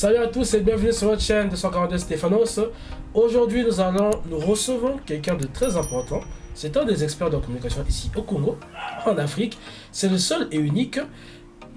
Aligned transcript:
Salut 0.00 0.16
à 0.16 0.28
tous 0.28 0.54
et 0.54 0.60
bienvenue 0.60 0.94
sur 0.94 1.08
votre 1.08 1.20
chaîne 1.20 1.50
242 1.50 1.98
Stéphanos. 1.98 2.58
Aujourd'hui, 3.12 3.62
nous 3.62 3.80
allons 3.80 4.08
nous 4.30 4.38
recevons 4.38 4.96
quelqu'un 5.04 5.34
de 5.34 5.46
très 5.46 5.76
important. 5.76 6.22
C'est 6.54 6.74
un 6.78 6.86
des 6.86 7.04
experts 7.04 7.28
de 7.28 7.36
la 7.36 7.42
communication 7.42 7.84
ici 7.86 8.10
au 8.16 8.22
Congo, 8.22 8.56
en 9.04 9.18
Afrique. 9.18 9.58
C'est 9.92 10.08
le 10.08 10.16
seul 10.16 10.48
et 10.52 10.56
unique 10.56 10.98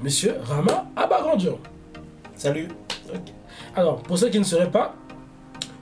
Monsieur 0.02 0.36
Rama 0.42 0.86
Abarandio. 0.96 1.60
Salut. 2.38 2.70
Alors, 3.76 4.02
pour 4.02 4.18
ceux 4.18 4.30
qui 4.30 4.40
ne 4.40 4.46
seraient 4.46 4.72
pas, 4.72 4.96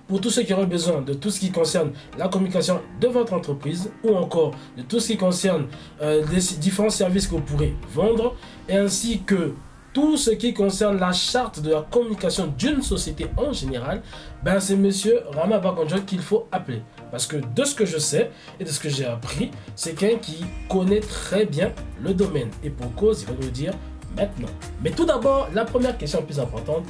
pour 0.07 0.19
tous 0.19 0.31
ceux 0.31 0.41
qui 0.41 0.55
auraient 0.55 0.65
besoin 0.65 1.01
de 1.01 1.13
tout 1.13 1.29
ce 1.29 1.39
qui 1.39 1.51
concerne 1.51 1.91
la 2.17 2.27
communication 2.27 2.81
de 2.99 3.07
votre 3.07 3.33
entreprise 3.33 3.91
ou 4.03 4.15
encore 4.15 4.55
de 4.77 4.81
tout 4.81 4.99
ce 4.99 5.09
qui 5.09 5.17
concerne 5.17 5.67
euh, 6.01 6.25
les 6.31 6.41
différents 6.57 6.89
services 6.89 7.27
que 7.27 7.35
vous 7.35 7.41
pourrez 7.41 7.75
vendre, 7.93 8.33
et 8.67 8.77
ainsi 8.77 9.21
que 9.21 9.53
tout 9.93 10.17
ce 10.17 10.31
qui 10.31 10.53
concerne 10.53 10.99
la 10.99 11.11
charte 11.11 11.59
de 11.59 11.71
la 11.71 11.81
communication 11.81 12.53
d'une 12.57 12.81
société 12.81 13.27
en 13.37 13.51
général, 13.51 14.01
ben 14.43 14.59
c'est 14.59 14.75
monsieur 14.75 15.21
Rama 15.31 15.59
Bakonjo 15.59 16.01
qu'il 16.01 16.21
faut 16.21 16.47
appeler. 16.51 16.81
Parce 17.11 17.27
que 17.27 17.37
de 17.37 17.63
ce 17.65 17.75
que 17.75 17.85
je 17.85 17.97
sais 17.97 18.31
et 18.59 18.63
de 18.63 18.69
ce 18.69 18.79
que 18.79 18.89
j'ai 18.89 19.05
appris, 19.05 19.51
c'est 19.75 19.93
quelqu'un 19.93 20.19
qui 20.19 20.45
connaît 20.69 21.01
très 21.01 21.45
bien 21.45 21.71
le 22.01 22.13
domaine. 22.13 22.49
Et 22.63 22.69
pour 22.69 22.93
cause, 22.95 23.21
il 23.23 23.27
va 23.27 23.33
nous 23.33 23.41
le 23.47 23.51
dire 23.51 23.73
maintenant. 24.15 24.47
Mais 24.81 24.91
tout 24.91 25.05
d'abord, 25.05 25.49
la 25.53 25.65
première 25.65 25.97
question 25.97 26.21
plus 26.21 26.39
importante, 26.39 26.85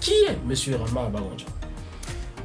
qui 0.00 0.12
est 0.12 0.38
monsieur 0.46 0.76
Rama 0.76 1.08
Bakonjo 1.10 1.46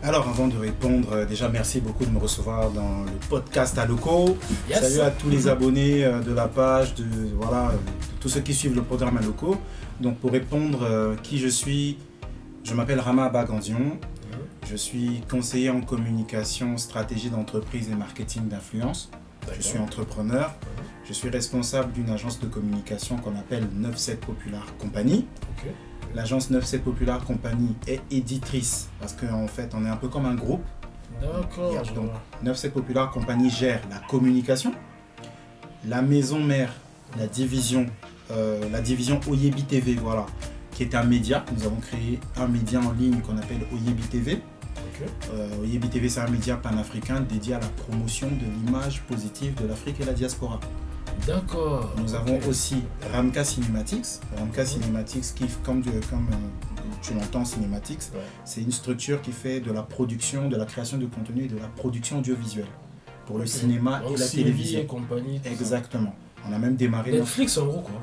Alors, 0.04 0.28
avant 0.28 0.48
de 0.48 0.58
répondre, 0.58 1.14
euh, 1.14 1.26
déjà 1.26 1.48
merci 1.48 1.80
beaucoup 1.80 2.06
de 2.06 2.12
me 2.12 2.20
recevoir 2.20 2.70
dans 2.72 3.04
le 3.06 3.12
podcast 3.30 3.78
à 3.78 3.86
locaux. 3.86 4.38
Yes. 4.70 4.82
Salut 4.82 5.02
à 5.02 5.12
tous 5.12 5.30
les 5.30 5.48
abonnés 5.48 6.04
euh, 6.04 6.20
de 6.20 6.34
la 6.34 6.48
page, 6.48 6.96
de 6.96 7.06
voilà, 7.40 7.70
euh, 7.70 7.74
de 7.74 8.20
tous 8.20 8.28
ceux 8.30 8.42
qui 8.42 8.54
suivent 8.54 8.76
le 8.76 8.84
programme 8.84 9.18
à 9.18 9.22
locaux. 9.22 9.58
Donc, 10.02 10.18
pour 10.18 10.32
répondre 10.32 10.80
euh, 10.82 11.16
qui 11.22 11.38
je 11.38 11.48
suis, 11.48 11.98
je 12.64 12.74
m'appelle 12.74 13.00
Rama 13.00 13.30
Bagandion. 13.30 14.00
Je 14.68 14.76
suis 14.76 15.22
conseiller 15.30 15.70
en 15.70 15.82
communication, 15.82 16.78
stratégie 16.78 17.30
d'entreprise 17.30 17.90
et 17.90 17.96
marketing 17.96 18.48
d'influence. 18.48 19.12
Je 19.56 19.62
suis 19.62 19.78
entrepreneur. 19.78 20.56
Je 21.06 21.14
suis 21.14 21.30
responsable 21.30 21.92
d'une 21.94 22.10
agence 22.10 22.40
de 22.40 22.48
communication 22.48 23.18
qu'on 23.18 23.36
appelle 23.38 23.68
97 23.68 24.20
Popular 24.22 24.66
Company. 24.80 25.28
L'agence 26.16 26.48
97 26.48 26.84
Popular 26.84 27.24
Company 27.24 27.76
est 27.88 28.02
éditrice 28.12 28.90
parce 29.00 29.14
qu'en 29.14 29.48
fait, 29.48 29.74
on 29.76 29.86
est 29.86 29.90
un 29.90 29.98
peu 29.98 30.08
comme 30.08 30.26
un 30.26 30.36
groupe. 30.36 30.64
D'accord, 31.22 31.74
donc, 31.94 32.06
vois. 32.06 32.22
97 32.40 32.74
Popular 32.74 33.12
Company 33.12 33.50
gère 33.50 33.82
la 33.90 34.00
communication, 34.08 34.74
la 35.86 36.02
maison 36.02 36.40
mère, 36.40 36.74
la 37.20 37.28
division, 37.28 37.86
euh, 38.32 38.60
la 38.72 38.82
division 38.82 39.20
Oyebi 39.28 39.64
TV, 39.64 39.96
voilà, 39.96 40.26
qui 40.72 40.84
est 40.84 40.96
un 40.96 41.04
média. 41.04 41.46
Nous 41.56 41.64
avons 41.66 41.78
créé 41.78 42.20
un 42.38 42.48
média 42.48 42.80
en 42.80 42.92
ligne 42.94 43.20
qu'on 43.22 43.38
appelle 43.38 43.62
Oyebi 43.74 44.04
TV. 44.04 44.42
Euh, 45.34 45.48
Oyebi 45.64 45.90
TV, 45.90 46.10
c'est 46.10 46.20
un 46.20 46.30
média 46.30 46.58
panafricain 46.58 47.22
dédié 47.22 47.56
à 47.56 47.60
la 47.60 47.68
promotion 47.68 48.28
de 48.28 48.46
l'image 48.66 49.02
positive 49.04 49.56
de 49.62 49.68
l'Afrique 49.68 50.00
et 50.00 50.06
la 50.06 50.14
diaspora. 50.14 50.60
D'accord. 51.28 51.94
Nous 51.98 52.14
avons 52.16 52.40
aussi 52.48 52.84
Ramka 53.14 53.44
Cinematics. 53.44 54.06
Ramka 54.38 54.66
Cinematics, 54.66 55.34
qui, 55.36 55.46
comme, 55.64 55.82
tu- 55.82 55.90
comme 56.10 56.28
euh, 56.32 56.82
tu 57.02 57.14
l'entends, 57.14 57.46
Cinematics, 57.46 58.12
Ouais. 58.14 58.20
c'est 58.46 58.62
une 58.62 58.72
structure 58.72 59.22
qui 59.22 59.32
fait 59.32 59.60
de 59.60 59.72
la 59.72 59.84
production, 59.84 60.48
de 60.50 60.56
la 60.56 60.66
création 60.66 60.98
de 60.98 61.06
contenu 61.08 61.44
et 61.46 61.48
de 61.48 61.58
la 61.58 61.68
production 61.68 62.20
audiovisuelle 62.20 62.66
pour 63.26 63.38
le 63.40 63.46
cinéma 63.46 64.02
et 64.12 64.18
la 64.18 64.28
télévision. 64.28 64.80
et 64.82 64.86
compagnie. 64.86 65.42
ça. 65.44 65.50
Exactement. 65.52 66.16
On 66.50 66.54
a 66.54 66.58
même 66.60 66.76
démarré. 66.76 67.12
notre- 67.12 67.24
Netflix 67.24 67.58
en 67.58 67.66
gros 67.68 67.82
quoi. 67.82 68.00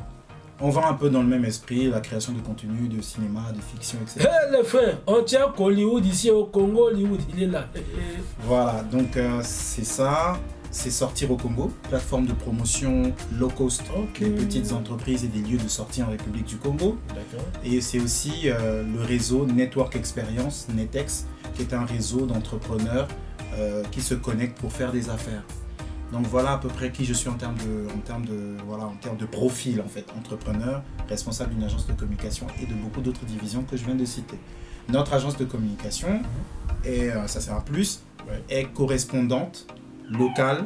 On 0.60 0.70
va 0.70 0.88
un 0.88 0.94
peu 0.94 1.08
dans 1.08 1.22
le 1.22 1.28
même 1.28 1.44
esprit, 1.44 1.88
la 1.88 2.00
création 2.00 2.32
de 2.32 2.40
contenu, 2.40 2.88
de 2.88 3.00
cinéma, 3.00 3.52
de 3.52 3.60
fiction, 3.60 3.98
etc. 4.02 4.28
Hé 4.28 4.56
les 4.56 4.64
frères, 4.64 4.98
on 5.06 5.22
tient 5.22 5.52
qu'Hollywood 5.56 6.04
ici 6.04 6.32
au 6.32 6.46
Congo, 6.46 6.88
Hollywood, 6.88 7.20
il 7.32 7.44
est 7.44 7.46
là. 7.46 7.68
Voilà, 8.40 8.82
donc 8.82 9.16
euh, 9.16 9.40
c'est 9.44 9.84
ça. 9.84 10.36
C'est 10.70 10.90
sortir 10.90 11.30
au 11.30 11.36
Congo, 11.36 11.72
plateforme 11.88 12.26
de 12.26 12.34
promotion 12.34 13.14
low 13.38 13.48
cost 13.48 13.84
des 14.20 14.28
petites 14.28 14.72
entreprises 14.72 15.24
et 15.24 15.28
des 15.28 15.40
lieux 15.40 15.56
de 15.56 15.68
sortie 15.68 16.02
en 16.02 16.08
République 16.08 16.44
du 16.44 16.56
Congo. 16.56 16.98
Et 17.64 17.80
c'est 17.80 18.00
aussi 18.00 18.42
euh, 18.44 18.82
le 18.82 19.00
réseau 19.02 19.46
Network 19.46 19.96
Experience, 19.96 20.66
Netex, 20.74 21.26
qui 21.54 21.62
est 21.62 21.72
un 21.72 21.86
réseau 21.86 22.26
d'entrepreneurs 22.26 23.08
euh, 23.54 23.82
qui 23.90 24.02
se 24.02 24.14
connectent 24.14 24.58
pour 24.58 24.72
faire 24.72 24.92
des 24.92 25.08
affaires. 25.08 25.42
Donc 26.12 26.26
voilà 26.26 26.52
à 26.52 26.58
peu 26.58 26.68
près 26.68 26.90
qui 26.90 27.04
je 27.04 27.12
suis 27.12 27.28
en 27.28 27.34
termes 27.34 27.56
de, 27.56 27.86
en 27.94 27.98
termes 27.98 28.24
de, 28.24 28.56
voilà, 28.66 28.84
en 28.84 28.94
termes 28.96 29.18
de 29.18 29.26
profil 29.26 29.82
en 29.84 29.88
fait, 29.88 30.06
entrepreneur, 30.18 30.82
responsable 31.08 31.54
d'une 31.54 31.64
agence 31.64 31.86
de 31.86 31.92
communication 31.92 32.46
et 32.62 32.66
de 32.66 32.74
beaucoup 32.74 33.00
d'autres 33.02 33.24
divisions 33.26 33.62
que 33.62 33.76
je 33.76 33.84
viens 33.84 33.94
de 33.94 34.04
citer. 34.06 34.38
Notre 34.88 35.12
agence 35.12 35.36
de 35.36 35.44
communication, 35.44 36.20
est, 36.84 37.10
euh, 37.10 37.26
ça 37.26 37.40
c'est 37.40 37.50
un 37.50 37.60
plus, 37.60 38.00
Ouais. 38.26 38.42
est 38.50 38.64
correspondante 38.74 39.66
locale 40.10 40.64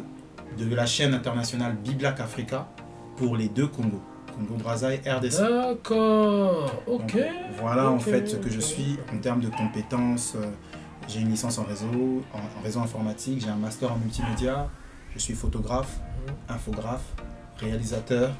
de 0.58 0.74
la 0.74 0.86
chaîne 0.86 1.12
internationale 1.14 1.76
Biblac 1.76 2.18
Africa 2.20 2.68
pour 3.16 3.36
les 3.36 3.48
deux 3.48 3.66
Congos, 3.66 4.00
Congo-Brazzaville 4.36 5.00
et 5.04 5.10
RDC. 5.10 5.38
D'accord. 5.40 6.72
Ok. 6.86 7.14
Donc, 7.16 7.24
voilà 7.60 7.90
en 7.90 7.98
fait 7.98 8.26
ce 8.28 8.36
que 8.36 8.48
je 8.50 8.60
suis 8.60 8.96
en 9.14 9.18
termes 9.18 9.40
de 9.40 9.48
compétences. 9.48 10.34
euh, 10.36 10.46
J'ai 11.08 11.20
une 11.20 11.30
licence 11.30 11.58
en 11.58 11.64
réseau, 11.64 12.22
en, 12.32 12.38
en 12.38 12.62
réseau 12.64 12.80
informatique, 12.80 13.40
j'ai 13.42 13.50
un 13.50 13.56
master 13.56 13.92
en 13.92 13.96
multimédia, 13.98 14.68
je 15.14 15.18
suis 15.18 15.34
photographe, 15.34 16.00
infographe, 16.48 17.04
réalisateur, 17.58 18.32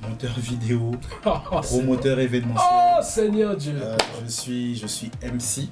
monteur 0.00 0.38
vidéo, 0.38 0.92
Oh, 1.26 1.60
promoteur 1.62 2.18
événementiel. 2.18 2.68
Oh 2.70 3.02
Seigneur 3.02 3.56
Dieu. 3.56 3.74
Euh, 3.80 3.96
je, 4.24 4.30
suis, 4.30 4.76
je 4.76 4.86
suis 4.86 5.10
MC, 5.22 5.68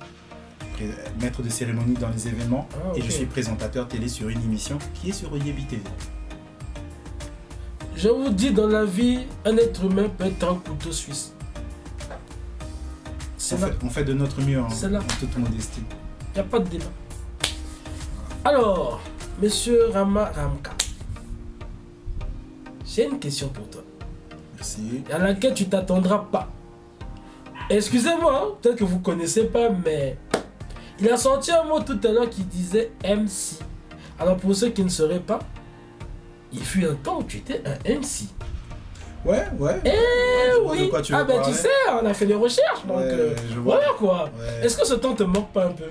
maître 1.20 1.42
de 1.42 1.48
cérémonie 1.48 1.94
dans 1.94 2.08
les 2.10 2.28
événements, 2.28 2.66
Ah, 2.74 2.92
et 2.96 3.02
je 3.02 3.10
suis 3.10 3.26
présentateur 3.26 3.88
télé 3.88 4.08
sur 4.08 4.28
une 4.28 4.42
émission 4.42 4.78
qui 4.94 5.10
est 5.10 5.12
sur 5.12 5.32
Oyebi 5.32 5.64
TV. 5.64 5.82
Je 7.96 8.08
vous 8.08 8.30
dis 8.30 8.50
dans 8.50 8.66
la 8.68 8.84
vie, 8.84 9.26
un 9.44 9.56
être 9.58 9.84
humain 9.84 10.08
peut 10.16 10.24
être 10.24 10.44
un 10.48 10.54
couteau 10.54 10.92
suisse. 10.92 11.34
On 13.52 13.56
fait, 13.56 13.72
on 13.82 13.90
fait 13.90 14.04
de 14.04 14.12
notre 14.14 14.40
mieux 14.42 14.60
en, 14.60 14.68
là. 14.88 15.00
en 15.00 15.18
toute 15.18 15.36
modestie. 15.36 15.82
Il 16.28 16.34
n'y 16.34 16.40
a 16.40 16.44
pas 16.44 16.60
de 16.60 16.68
débat. 16.68 16.84
Alors, 18.44 19.00
monsieur 19.40 19.88
Rama 19.92 20.30
Ramka, 20.34 20.70
j'ai 22.84 23.06
une 23.06 23.18
question 23.18 23.48
pour 23.48 23.68
toi. 23.68 23.82
Merci. 24.56 25.02
à 25.10 25.18
laquelle 25.18 25.54
tu 25.54 25.66
t'attendras 25.68 26.26
pas. 26.30 26.48
Excusez-moi, 27.70 28.42
hein, 28.44 28.48
peut-être 28.60 28.76
que 28.76 28.84
vous 28.84 28.98
connaissez 28.98 29.44
pas, 29.44 29.70
mais 29.70 30.16
il 30.98 31.08
a 31.08 31.16
sorti 31.16 31.50
un 31.52 31.62
mot 31.64 31.80
tout 31.80 31.98
à 32.04 32.08
l'heure 32.08 32.28
qui 32.28 32.42
disait 32.42 32.90
MC. 33.04 33.58
Alors 34.18 34.36
pour 34.36 34.54
ceux 34.54 34.68
qui 34.68 34.84
ne 34.84 34.88
sauraient 34.90 35.20
pas, 35.20 35.38
il 36.52 36.62
fut 36.62 36.84
un 36.86 36.94
temps 36.94 37.20
où 37.20 37.22
tu 37.22 37.38
étais 37.38 37.62
un 37.64 37.76
MC. 37.90 38.24
Ouais, 39.24 39.44
ouais. 39.58 39.80
Eh 39.84 39.90
Je 39.90 40.60
oui, 40.68 40.90
tu 41.02 41.14
ah 41.14 41.24
ben 41.24 41.40
tu 41.42 41.52
sais, 41.52 41.68
on 41.92 42.04
a 42.06 42.12
fait 42.14 42.26
des 42.26 42.34
recherches, 42.34 42.84
donc 42.86 42.96
Ouais, 42.98 43.04
euh, 43.04 43.34
je 43.50 43.58
vois. 43.60 43.76
voilà 43.76 43.92
quoi. 43.98 44.24
Ouais. 44.38 44.64
Est-ce 44.66 44.76
que 44.78 44.86
ce 44.86 44.94
temps 44.94 45.14
te 45.14 45.22
manque 45.22 45.52
pas 45.52 45.66
un 45.66 45.72
peu? 45.72 45.84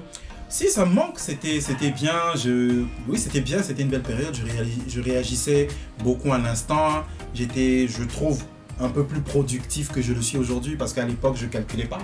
Si 0.49 0.67
ça 0.71 0.83
me 0.83 0.93
manque, 0.95 1.19
c'était 1.19 1.61
c'était 1.61 1.91
bien. 1.91 2.33
Je 2.35 2.83
oui, 3.07 3.19
c'était 3.19 3.41
bien. 3.41 3.61
C'était 3.61 3.83
une 3.83 3.89
belle 3.89 4.01
période. 4.01 4.35
Je, 4.87 4.99
réagissais 4.99 5.67
beaucoup 6.03 6.33
à 6.33 6.39
l'instant. 6.39 7.03
J'étais, 7.35 7.87
je 7.87 8.03
trouve, 8.03 8.43
un 8.79 8.89
peu 8.89 9.03
plus 9.05 9.21
productif 9.21 9.91
que 9.91 10.01
je 10.01 10.11
le 10.11 10.23
suis 10.23 10.39
aujourd'hui 10.39 10.75
parce 10.75 10.93
qu'à 10.93 11.05
l'époque 11.05 11.35
je 11.37 11.45
calculais 11.45 11.85
pas. 11.85 11.99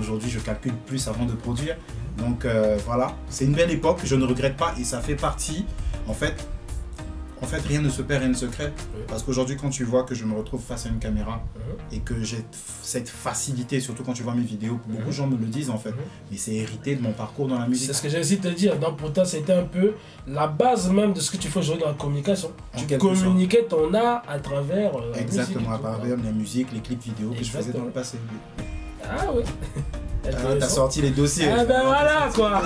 Aujourd'hui, 0.00 0.30
je 0.30 0.38
calcule 0.38 0.74
plus 0.86 1.08
avant 1.08 1.24
de 1.24 1.32
produire. 1.32 1.76
Donc 2.18 2.44
euh, 2.44 2.78
voilà, 2.86 3.16
c'est 3.28 3.46
une 3.46 3.54
belle 3.54 3.72
époque. 3.72 3.98
Je 4.04 4.14
ne 4.14 4.24
regrette 4.24 4.56
pas 4.56 4.74
et 4.78 4.84
ça 4.84 5.00
fait 5.00 5.16
partie. 5.16 5.66
En 6.06 6.14
fait, 6.14 6.48
en 7.40 7.46
fait, 7.46 7.60
rien 7.60 7.80
ne 7.80 7.88
se 7.88 8.02
perd, 8.02 8.20
rien 8.22 8.30
ne 8.30 8.34
se 8.34 8.46
crée. 8.46 8.72
Parce 9.06 9.22
qu'aujourd'hui, 9.22 9.56
quand 9.56 9.70
tu 9.70 9.84
vois 9.84 10.02
que 10.04 10.14
je 10.14 10.24
me 10.24 10.34
retrouve 10.36 10.60
face 10.62 10.86
à 10.86 10.88
une 10.88 10.98
caméra 10.98 11.40
Mhm. 11.56 11.96
et 11.96 12.00
que 12.00 12.22
j'ai 12.22 12.44
cette 12.82 13.08
facilité, 13.08 13.80
surtout 13.80 14.02
quand 14.02 14.12
tu 14.12 14.22
vois 14.22 14.34
mes 14.34 14.42
vidéos, 14.42 14.78
beaucoup 14.86 15.00
Mhm. 15.02 15.06
de 15.06 15.12
gens 15.12 15.26
me 15.26 15.36
le 15.36 15.46
disent 15.46 15.70
en 15.70 15.78
fait. 15.78 15.90
Mhm. 15.90 15.96
Mais 16.30 16.36
c'est 16.36 16.54
hérité 16.54 16.96
de 16.96 17.02
mon 17.02 17.12
parcours 17.12 17.46
dans 17.48 17.58
la 17.58 17.66
musique. 17.68 17.86
C'est 17.86 17.92
ce 17.92 18.02
que 18.02 18.08
j'ai 18.08 18.18
essayé 18.18 18.36
de 18.40 18.48
te 18.50 18.54
dire. 18.54 18.78
Donc 18.78 18.96
pour 18.96 19.12
toi, 19.12 19.24
c'était 19.24 19.52
un 19.52 19.64
peu 19.64 19.94
la 20.26 20.46
base 20.48 20.90
même 20.90 21.12
de 21.12 21.20
ce 21.20 21.30
que 21.30 21.36
tu 21.36 21.48
fais 21.48 21.60
aujourd'hui 21.60 21.82
dans 21.84 21.90
la 21.90 21.94
communication. 21.96 22.50
En 22.74 22.78
tu 22.78 22.86
quelque 22.86 23.02
sorte. 23.02 23.22
communiquais 23.24 23.64
ton 23.68 23.92
art 23.94 24.22
à 24.28 24.38
travers 24.40 24.96
euh, 24.96 25.00
la 25.00 25.06
musique 25.08 25.22
Exactement, 25.22 25.72
à 25.72 25.78
travers 25.78 26.16
la 26.16 26.32
musique, 26.32 26.68
les 26.72 26.80
clips 26.80 27.02
vidéo 27.02 27.30
que 27.30 27.38
je 27.44 27.50
faisais 27.50 27.72
dans 27.72 27.86
Exactement. 27.86 27.86
le 27.86 27.90
passé. 27.92 28.18
Ah 29.04 29.26
oui. 29.34 29.42
Ah, 30.36 30.54
T'as 30.58 30.68
sorti 30.68 31.00
les 31.02 31.10
dossiers. 31.10 31.48
Ah 31.50 31.64
ben 31.64 31.82
voilà 31.84 32.28
t'as 32.28 32.32
quoi. 32.34 32.62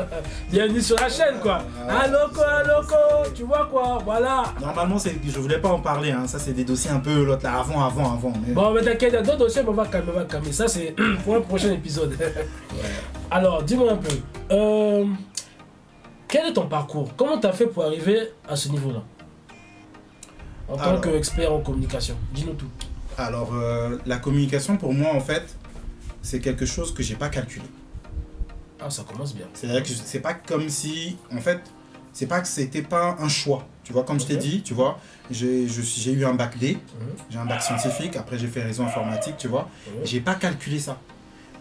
Bienvenue 0.50 0.80
sur 0.80 0.96
la 0.96 1.08
chaîne 1.08 1.38
quoi. 1.40 1.62
Ah, 1.88 2.00
Allo 2.02 2.18
quoi, 2.34 2.46
allo 2.58 2.86
quoi. 2.86 2.98
Tu 3.34 3.42
vois 3.44 3.66
quoi, 3.70 3.98
voilà. 4.04 4.44
Normalement, 4.60 4.98
c'est- 4.98 5.16
je 5.26 5.38
voulais 5.38 5.58
pas 5.58 5.68
en 5.70 5.80
parler. 5.80 6.10
Hein. 6.10 6.26
Ça, 6.26 6.38
c'est 6.38 6.52
des 6.52 6.64
dossiers 6.64 6.90
un 6.90 7.00
peu 7.00 7.24
l'autre 7.24 7.44
là, 7.44 7.58
avant, 7.60 7.84
avant, 7.84 8.12
avant. 8.14 8.32
Mais... 8.46 8.52
Bon, 8.52 8.72
mais 8.72 8.82
t'inquiète, 8.82 9.12
il 9.12 9.14
y 9.14 9.18
a 9.18 9.22
d'autres 9.22 9.38
dossiers, 9.38 9.62
mais 9.62 9.68
on 9.70 9.74
va 9.74 9.86
calmer, 9.86 10.10
on 10.14 10.18
va 10.18 10.24
calmer. 10.24 10.52
Ça, 10.52 10.68
c'est 10.68 10.94
pour 11.24 11.36
un 11.36 11.40
prochain 11.40 11.72
épisode. 11.72 12.16
Alors, 13.30 13.62
dis-moi 13.62 13.92
un 13.92 13.96
peu. 13.96 14.14
euh, 14.52 15.04
quel 16.28 16.46
est 16.48 16.52
ton 16.52 16.66
parcours? 16.66 17.10
Comment 17.16 17.38
tu 17.38 17.46
as 17.46 17.52
fait 17.52 17.66
pour 17.66 17.84
arriver 17.84 18.32
à 18.48 18.56
ce 18.56 18.68
niveau-là? 18.68 19.02
En 20.68 20.76
tant 20.76 21.00
qu'expert 21.00 21.52
en 21.52 21.60
communication. 21.60 22.16
Dis-nous 22.32 22.54
tout. 22.54 22.68
Alors, 23.18 23.50
euh, 23.54 23.98
la 24.06 24.16
communication, 24.16 24.76
pour 24.76 24.92
moi, 24.92 25.10
en 25.14 25.20
fait, 25.20 25.56
c'est 26.24 26.40
quelque 26.40 26.64
chose 26.66 26.92
que 26.92 27.02
j'ai 27.02 27.14
pas 27.16 27.28
calculé. 27.28 27.66
Ah, 28.80 28.90
ça 28.90 29.04
commence 29.04 29.34
bien. 29.34 29.46
C'est-à-dire 29.54 29.82
que 29.82 29.88
c'est 29.90 30.20
pas 30.20 30.34
comme 30.34 30.68
si, 30.68 31.16
en 31.32 31.40
fait, 31.40 31.60
c'est 32.12 32.26
pas 32.26 32.40
que 32.40 32.48
c'était 32.48 32.82
pas 32.82 33.16
un 33.20 33.28
choix. 33.28 33.68
Tu 33.84 33.92
vois, 33.92 34.04
comme 34.04 34.18
je 34.18 34.24
t'ai 34.26 34.36
dit, 34.38 34.62
tu 34.62 34.72
vois, 34.72 34.98
j'ai 35.30 35.66
eu 36.12 36.24
un 36.24 36.32
bac 36.34 36.58
D, 36.58 36.74
Mhm. 36.76 36.80
j'ai 37.30 37.38
un 37.38 37.44
bac 37.44 37.62
scientifique, 37.62 38.16
après 38.16 38.38
j'ai 38.38 38.48
fait 38.48 38.62
réseau 38.62 38.82
informatique, 38.82 39.36
tu 39.36 39.48
vois. 39.48 39.68
Ouais. 39.86 40.00
J'ai 40.06 40.20
pas 40.20 40.34
calculé 40.34 40.78
ça. 40.78 40.98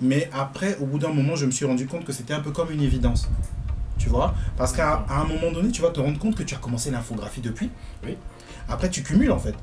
Mais 0.01 0.29
après, 0.33 0.77
au 0.79 0.85
bout 0.85 0.97
d'un 0.99 1.11
moment, 1.11 1.35
je 1.35 1.45
me 1.45 1.51
suis 1.51 1.65
rendu 1.65 1.85
compte 1.85 2.05
que 2.05 2.13
c'était 2.13 2.33
un 2.33 2.39
peu 2.39 2.51
comme 2.51 2.71
une 2.71 2.81
évidence. 2.81 3.27
Tu 3.97 4.09
vois 4.09 4.33
Parce 4.57 4.73
qu'à 4.73 5.05
un 5.09 5.23
moment 5.25 5.51
donné, 5.51 5.71
tu 5.71 5.81
vas 5.81 5.89
te 5.89 5.99
rendre 5.99 6.17
compte 6.19 6.35
que 6.35 6.43
tu 6.43 6.55
as 6.55 6.57
commencé 6.57 6.89
l'infographie 6.91 7.41
depuis. 7.41 7.69
Oui. 8.05 8.17
Après, 8.69 8.89
tu 8.89 9.03
cumules 9.03 9.31
en 9.31 9.39
fait. 9.39 9.55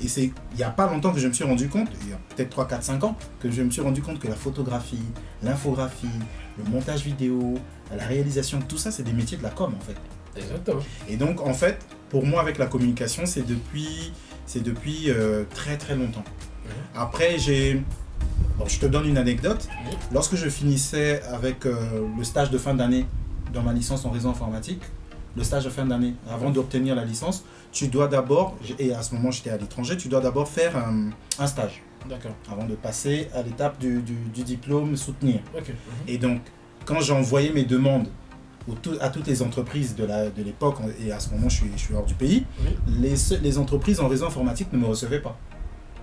Et 0.00 0.08
c'est 0.08 0.24
il 0.52 0.56
n'y 0.56 0.62
a 0.62 0.70
pas 0.70 0.90
longtemps 0.90 1.12
que 1.12 1.20
je 1.20 1.28
me 1.28 1.32
suis 1.32 1.44
rendu 1.44 1.68
compte, 1.68 1.88
il 2.02 2.10
y 2.10 2.12
a 2.12 2.18
peut-être 2.34 2.50
3, 2.50 2.66
4, 2.66 2.82
5 2.82 3.04
ans, 3.04 3.16
que 3.40 3.50
je 3.50 3.62
me 3.62 3.70
suis 3.70 3.82
rendu 3.82 4.02
compte 4.02 4.18
que 4.18 4.28
la 4.28 4.34
photographie, 4.34 5.02
l'infographie, 5.42 6.06
le 6.58 6.64
montage 6.70 7.04
vidéo, 7.04 7.54
la 7.94 8.06
réalisation, 8.06 8.60
tout 8.60 8.78
ça, 8.78 8.90
c'est 8.90 9.02
des 9.02 9.12
métiers 9.12 9.36
de 9.36 9.42
la 9.42 9.50
com 9.50 9.74
en 9.76 9.84
fait. 9.84 9.96
Exactement. 10.40 10.80
Et 11.08 11.16
donc, 11.16 11.40
en 11.40 11.54
fait, 11.54 11.78
pour 12.10 12.24
moi, 12.26 12.40
avec 12.40 12.58
la 12.58 12.66
communication, 12.66 13.26
c'est 13.26 13.46
depuis, 13.46 14.12
c'est 14.46 14.62
depuis 14.62 15.10
euh, 15.10 15.44
très 15.54 15.76
très 15.76 15.96
longtemps. 15.96 16.24
Après, 16.94 17.38
j'ai. 17.38 17.82
Bon, 18.58 18.66
je 18.66 18.78
te 18.78 18.86
donne 18.86 19.06
une 19.06 19.18
anecdote. 19.18 19.68
Lorsque 20.12 20.34
je 20.34 20.48
finissais 20.48 21.22
avec 21.24 21.66
euh, 21.66 22.06
le 22.16 22.24
stage 22.24 22.50
de 22.50 22.58
fin 22.58 22.74
d'année 22.74 23.06
dans 23.52 23.62
ma 23.62 23.72
licence 23.72 24.04
en 24.04 24.10
réseau 24.10 24.30
informatique, 24.30 24.80
le 25.36 25.44
stage 25.44 25.64
de 25.64 25.70
fin 25.70 25.84
d'année, 25.84 26.14
avant 26.30 26.50
d'obtenir 26.50 26.94
la 26.94 27.04
licence, 27.04 27.44
tu 27.72 27.88
dois 27.88 28.08
d'abord, 28.08 28.56
et 28.78 28.92
à 28.94 29.02
ce 29.02 29.14
moment 29.14 29.30
j'étais 29.30 29.50
à 29.50 29.56
l'étranger, 29.56 29.96
tu 29.96 30.08
dois 30.08 30.20
d'abord 30.20 30.48
faire 30.48 30.76
un, 30.76 31.10
un 31.38 31.46
stage 31.46 31.82
D'accord. 32.08 32.32
avant 32.50 32.64
de 32.64 32.74
passer 32.74 33.28
à 33.34 33.42
l'étape 33.42 33.78
du, 33.78 34.00
du- 34.02 34.14
du 34.34 34.42
diplôme 34.44 34.96
soutenir. 34.96 35.40
Ok. 35.56 35.68
Mhm. 35.68 35.74
Et 36.08 36.18
donc, 36.18 36.40
quand 36.84 37.00
j'ai 37.00 37.12
envoyé 37.12 37.50
mes 37.52 37.64
demandes 37.64 38.08
à 39.00 39.10
toutes 39.10 39.26
les 39.28 39.42
entreprises 39.42 39.94
de 39.94 40.06
l'époque, 40.42 40.78
et 41.04 41.12
à 41.12 41.20
ce 41.20 41.30
moment 41.30 41.48
je 41.48 41.56
suis, 41.56 41.70
je 41.76 41.80
suis 41.80 41.94
hors 41.94 42.04
du 42.04 42.14
pays, 42.14 42.44
Oui. 42.64 42.76
les, 43.00 43.16
se- 43.16 43.34
les 43.34 43.58
entreprises 43.58 44.00
en 44.00 44.08
réseau 44.08 44.26
informatique 44.26 44.72
ne 44.72 44.78
me 44.78 44.86
recevaient 44.86 45.20
pas. 45.20 45.38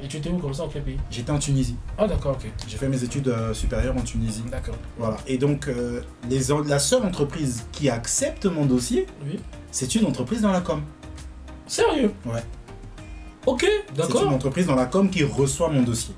Et 0.01 0.07
tu 0.07 0.17
étais 0.17 0.29
où 0.29 0.37
comme 0.37 0.53
ça, 0.53 0.63
en 0.63 0.67
quel 0.67 0.83
pays? 0.83 0.97
J'étais 1.09 1.31
en 1.31 1.39
Tunisie. 1.39 1.77
Ah, 1.97 2.07
d'accord, 2.07 2.33
ok. 2.33 2.49
J'ai 2.67 2.77
fait 2.77 2.89
mes 2.89 3.01
études 3.03 3.27
euh, 3.29 3.53
supérieures 3.53 3.95
en 3.95 4.01
Tunisie. 4.01 4.43
D'accord. 4.51 4.75
Voilà. 4.97 5.15
Et 5.27 5.37
donc, 5.37 5.67
euh, 5.69 6.01
les, 6.29 6.41
la 6.67 6.79
seule 6.79 7.03
entreprise 7.03 7.65
qui 7.71 7.89
accepte 7.89 8.45
mon 8.45 8.65
dossier, 8.65 9.05
Oui. 9.25 9.39
c'est 9.71 9.95
une 9.95 10.05
entreprise 10.05 10.41
dans 10.41 10.51
la 10.51 10.59
com. 10.61 10.81
Sérieux 11.67 12.11
Ouais. 12.25 12.43
Ok, 13.45 13.61
C'est 13.61 13.89
une 13.91 13.95
d'accord. 13.97 14.29
entreprise 14.29 14.67
dans 14.67 14.75
la 14.75 14.85
com 14.85 15.09
qui 15.09 15.23
reçoit 15.23 15.69
mon 15.69 15.81
dossier. 15.83 16.13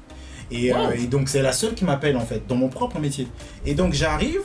Et, 0.51 0.71
euh, 0.73 0.91
et 0.91 1.07
donc, 1.07 1.27
c'est 1.27 1.41
la 1.41 1.51
seule 1.53 1.73
qui 1.73 1.83
m'appelle, 1.85 2.15
en 2.17 2.25
fait, 2.25 2.45
dans 2.47 2.55
mon 2.55 2.69
propre 2.69 2.99
métier. 2.99 3.27
Et 3.65 3.73
donc, 3.73 3.93
j'arrive, 3.93 4.41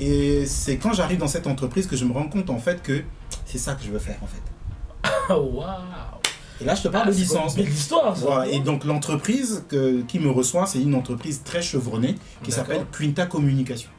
et 0.00 0.44
c'est 0.46 0.76
quand 0.76 0.92
j'arrive 0.92 1.18
dans 1.18 1.28
cette 1.28 1.46
entreprise 1.46 1.86
que 1.86 1.96
je 1.96 2.04
me 2.04 2.12
rends 2.12 2.28
compte, 2.28 2.50
en 2.50 2.58
fait, 2.58 2.82
que 2.82 3.02
c'est 3.44 3.58
ça 3.58 3.74
que 3.74 3.84
je 3.84 3.90
veux 3.92 4.00
faire, 4.00 4.18
en 4.22 4.26
fait. 4.26 4.42
Ah, 5.28 5.38
waouh. 5.38 5.66
Et 6.60 6.64
là, 6.64 6.74
je 6.74 6.82
te 6.82 6.88
parle 6.88 7.04
Ah, 7.06 7.10
de 7.10 7.14
c'est 7.14 7.20
licence. 7.20 7.54
une 7.56 7.62
belle 7.64 7.72
histoire, 7.72 8.16
ça. 8.16 8.24
Voilà, 8.24 8.50
et 8.50 8.58
donc 8.60 8.84
l'entreprise 8.84 9.64
qui 10.08 10.18
me 10.18 10.30
reçoit, 10.30 10.66
c'est 10.66 10.80
une 10.80 10.94
entreprise 10.94 11.42
très 11.44 11.60
chevronnée 11.62 12.14
qui 12.42 12.50
D'accord. 12.50 12.54
s'appelle 12.66 12.86
Quinta 12.98 13.26
Communication. 13.26 13.90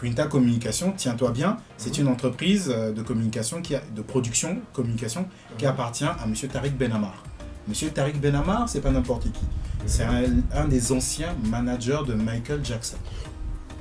Quinta 0.00 0.26
Communication, 0.26 0.94
tiens-toi 0.96 1.30
bien, 1.32 1.56
c'est 1.76 1.96
Mhm. 1.98 2.06
une 2.06 2.12
entreprise 2.12 2.72
euh, 2.74 2.92
de 2.92 3.02
communication, 3.02 3.60
qui 3.62 3.74
a, 3.74 3.80
de 3.94 4.02
production 4.02 4.58
communication 4.72 5.26
qui 5.58 5.64
Mhm. 5.64 5.70
appartient 5.72 6.04
à 6.04 6.16
M. 6.24 6.34
Tariq 6.34 6.72
Benamar. 6.76 7.22
M. 7.68 7.74
Tariq 7.92 8.18
Benamar, 8.20 8.68
c'est 8.68 8.80
pas 8.80 8.90
n'importe 8.90 9.24
qui. 9.24 9.40
C'est 9.86 10.06
Mhm. 10.06 10.44
un, 10.52 10.60
un 10.62 10.68
des 10.68 10.92
anciens 10.92 11.34
managers 11.44 12.00
de 12.06 12.14
Michael 12.14 12.60
Jackson. 12.64 12.96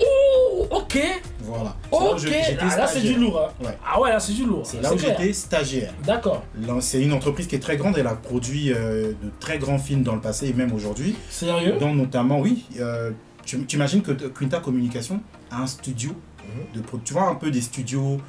Oh, 0.02 0.66
ok. 0.72 0.98
Voilà. 1.42 1.76
C'est 1.92 2.00
là 2.00 2.12
Ok. 2.12 2.58
Ah, 2.62 2.78
là, 2.78 2.88
c'est 2.88 3.02
du 3.02 3.16
lourd. 3.16 3.42
hein. 3.42 3.66
Ouais. 3.66 3.78
Ah, 3.86 4.00
ouais, 4.00 4.10
là, 4.10 4.20
c'est 4.20 4.32
du 4.34 4.46
lourd. 4.46 4.62
C'est 4.66 4.82
là 4.82 4.94
où 4.94 4.98
j'étais 4.98 5.34
stagiaire. 5.34 5.94
D'accord. 6.06 6.44
C'est 6.80 7.02
une 7.02 7.12
entreprise 7.12 7.48
qui 7.48 7.56
est 7.56 7.60
très 7.60 7.76
grande, 7.76 7.98
elle 7.98 8.08
a 8.08 8.16
produit 8.16 8.72
euh, 8.72 9.10
de 9.22 9.30
très 9.40 9.58
grands 9.58 9.78
films 9.80 10.04
dans 10.04 10.16
le 10.16 10.22
passé 10.22 10.48
et 10.48 10.54
même 10.54 10.72
aujourd'hui. 10.74 11.16
Sérieux? 11.30 11.76
Dont 11.80 11.94
notamment, 11.94 12.40
oui, 12.40 12.66
euh, 12.80 13.12
tu, 13.58 13.76
imagines 13.76 14.02
que 14.02 14.12
Quinta 14.12 14.60
Communication 14.60 15.22
a 15.52 15.62
un 15.62 15.68
studio, 15.68 16.12
Mhm. 16.12 16.76
de, 16.82 16.82
pro- 16.86 17.00
tu 17.04 17.14
vois 17.14 17.30
un 17.30 17.36
peu 17.36 17.52
des 17.52 17.62
studios 17.62 18.20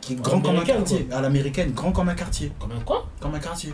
qui 0.00 0.12
est 0.12 0.16
grand 0.16 0.40
comme 0.40 0.56
un 0.56 0.64
quartier, 0.64 1.08
à 1.12 1.20
l'américaine, 1.20 1.72
grand 1.72 1.92
comme 1.92 2.08
un 2.08 2.14
quartier, 2.14 2.52
Combien 2.58 2.78
quoi? 2.80 3.06
Comme 3.20 3.34
un 3.34 3.40
quartier. 3.40 3.72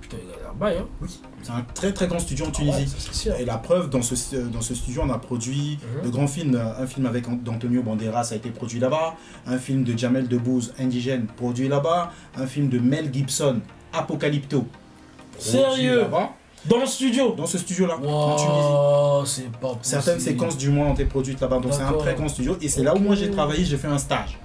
Putain, 0.00 0.18
il 0.22 0.30
a 0.30 0.36
l'air 0.42 0.54
bail, 0.54 0.76
hein. 0.78 0.86
Oui, 1.00 1.08
c'est 1.42 1.50
un 1.50 1.62
très 1.74 1.92
très 1.92 2.06
grand 2.06 2.18
studio 2.20 2.44
en 2.44 2.48
Ah 2.48 2.60
ouais, 2.62 2.72
Tunisie. 2.84 3.08
sûr. 3.12 3.34
Et 3.36 3.44
la 3.44 3.56
preuve, 3.56 3.90
dans 3.90 4.02
ce, 4.02 4.36
dans 4.36 4.60
ce 4.60 4.74
studio, 4.74 5.02
on 5.04 5.10
a 5.10 5.18
produit 5.18 5.78
Mhm. 5.96 6.04
de 6.04 6.10
grands 6.10 6.26
films. 6.28 6.54
Un 6.78 6.86
film 6.86 7.06
avec 7.06 7.26
An- 7.28 7.38
d'Antonio 7.42 7.82
Banderas 7.82 8.28
a 8.30 8.36
été 8.36 8.50
produit 8.50 8.78
là-bas. 8.78 9.16
Un 9.46 9.58
film 9.58 9.82
de 9.84 9.98
Jamel 9.98 10.28
Debbouze, 10.28 10.74
Indigène, 10.78 11.26
produit 11.26 11.66
là-bas. 11.68 12.12
Un 12.36 12.46
film 12.46 12.68
de 12.68 12.78
Mel 12.78 13.12
Gibson, 13.12 13.60
Apocalypto. 13.92 14.66
produit 15.32 15.50
Sérieux? 15.50 16.00
là-bas. 16.02 16.30
Dans 16.66 16.78
le 16.78 16.86
studio 16.86 17.34
Dans 17.36 17.46
ce 17.46 17.58
studio-là, 17.58 17.96
en 17.96 18.36
Tunisie. 18.36 18.52
Wow, 18.52 19.24
c'est 19.26 19.50
pas 19.52 19.68
possible. 19.68 19.78
Certaines 19.82 20.20
séquences 20.20 20.56
du 20.56 20.70
mois 20.70 20.86
ont 20.86 20.94
été 20.94 21.04
produites 21.04 21.40
là-bas, 21.40 21.58
donc 21.58 21.72
c'est 21.74 21.82
un 21.82 21.92
très 21.92 22.14
grand 22.14 22.28
studio. 22.28 22.56
Et 22.60 22.68
c'est 22.68 22.82
là 22.82 22.94
où 22.94 22.98
moi 22.98 23.14
j'ai 23.14 23.30
travaillé, 23.30 23.64
j'ai 23.64 23.76
fait 23.76 23.88
un 23.88 23.98
stage, 23.98 24.38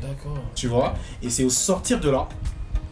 D'accord. 0.00 0.38
tu 0.54 0.68
vois? 0.68 0.94
Et 1.22 1.28
c'est 1.28 1.44
au 1.44 1.50
sortir 1.50 2.00
de 2.00 2.08
là 2.10 2.28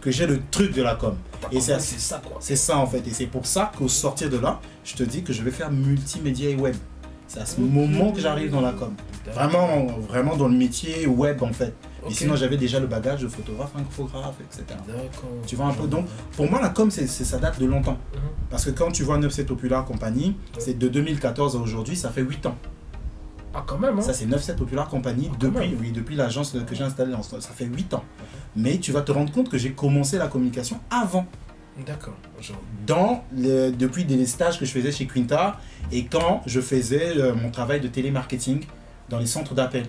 que 0.01 0.11
j'ai 0.11 0.27
le 0.27 0.41
truc 0.51 0.75
de 0.75 0.83
la 0.83 0.97
com. 0.97 1.17
Et 1.51 1.61
c'est 1.61 1.81
c'est 1.81 1.99
ça, 1.99 2.21
quoi. 2.23 2.37
C'est 2.41 2.57
ça 2.57 2.77
en 2.77 2.87
fait. 2.87 3.07
Et 3.07 3.11
c'est 3.13 3.27
pour 3.27 3.47
ça 3.47 3.73
qu'au 3.77 3.89
sortir 3.89 4.29
de 4.29 4.39
là, 4.39 4.61
je 4.85 4.95
te 4.95 5.03
dis 5.03 5.23
que 5.23 5.33
je 5.33 5.43
vais 5.43 5.51
faire 5.51 5.71
multimédia 5.71 6.51
et 6.51 6.57
web. 6.57 6.77
C'est 7.27 7.41
à 7.41 7.47
ce 7.47 7.61
moment 7.61 8.13
que 8.13 8.21
j'arrive 8.21 8.51
dans 8.51 8.61
la 8.61 8.73
com. 8.73 8.95
Vraiment, 9.33 9.87
vraiment 10.09 10.37
dans 10.37 10.49
le 10.49 10.57
métier 10.57 11.07
web 11.07 11.43
en 11.43 11.53
fait. 11.53 11.75
Ok. 12.05 12.11
Et 12.11 12.15
sinon 12.15 12.37
j'avais 12.37 12.57
déjà 12.57 12.79
le 12.81 12.87
bagage 12.87 13.23
de 13.23 13.29
photographe, 13.29 13.73
infographe, 13.77 14.37
etc. 14.43 14.65
D'accord. 14.87 15.31
Tu 15.47 15.57
vois 15.57 15.67
un 15.67 15.73
peu. 15.73 15.87
Donc 15.87 16.07
pour 16.37 16.51
moi 16.51 16.61
la 16.61 16.69
com, 16.69 16.91
c'est, 16.91 17.07
c'est- 17.07 17.25
ça 17.25 17.39
date 17.39 17.59
de 17.61 17.67
longtemps. 17.67 17.99
Mhm. 18.15 18.21
Parce 18.51 18.65
que 18.67 18.71
quand 18.71 18.91
tu 18.93 19.03
vois 19.05 19.17
97 19.17 19.47
Popular 19.47 19.85
Company, 19.85 20.37
c'est 20.59 20.79
de 20.79 20.89
2014 20.89 21.57
à 21.57 21.59
aujourd'hui, 21.59 21.97
ça 21.97 22.11
fait 22.11 22.23
8 22.23 22.47
ans. 22.47 22.57
Ah, 23.57 23.63
quand 23.65 23.79
même, 23.79 23.99
hein. 23.99 24.03
Ça, 24.03 24.13
c'est 24.13 24.25
97 24.25 24.57
Popular 24.57 24.89
Company 24.89 25.31
Ah, 25.33 25.37
depuis, 25.39 25.77
oui, 25.81 25.93
depuis 25.93 26.17
l'agence 26.17 26.51
que 26.53 26.75
j'ai 26.75 26.83
installée. 26.83 27.15
en- 27.15 27.23
Ça 27.23 27.39
fait 27.41 27.67
8 27.67 27.95
ans. 27.95 28.03
Mais 28.57 28.79
tu 28.79 28.91
vas 28.93 29.01
te 29.03 29.13
rendre 29.13 29.33
compte 29.33 29.49
que 29.49 29.59
j'ai 29.59 29.73
commencé 29.73 30.19
la 30.19 30.27
communication 30.27 30.79
avant. 30.91 31.27
D'accord. 31.87 32.15
Genre. 32.41 32.57
Dans 32.87 33.25
les- 33.33 33.71
depuis 33.73 34.05
des 34.05 34.27
stages 34.27 34.59
que 34.61 34.65
je 34.67 34.73
faisais 34.73 34.93
chez 34.93 35.07
Quinta 35.07 35.59
et 35.91 36.05
quand 36.07 36.43
je 36.47 36.61
faisais 36.61 37.17
euh, 37.17 37.35
mon 37.35 37.51
travail 37.51 37.81
de 37.81 37.89
télémarketing 37.89 38.65
dans 39.09 39.19
les 39.19 39.27
centres 39.27 39.55
d'appel. 39.55 39.87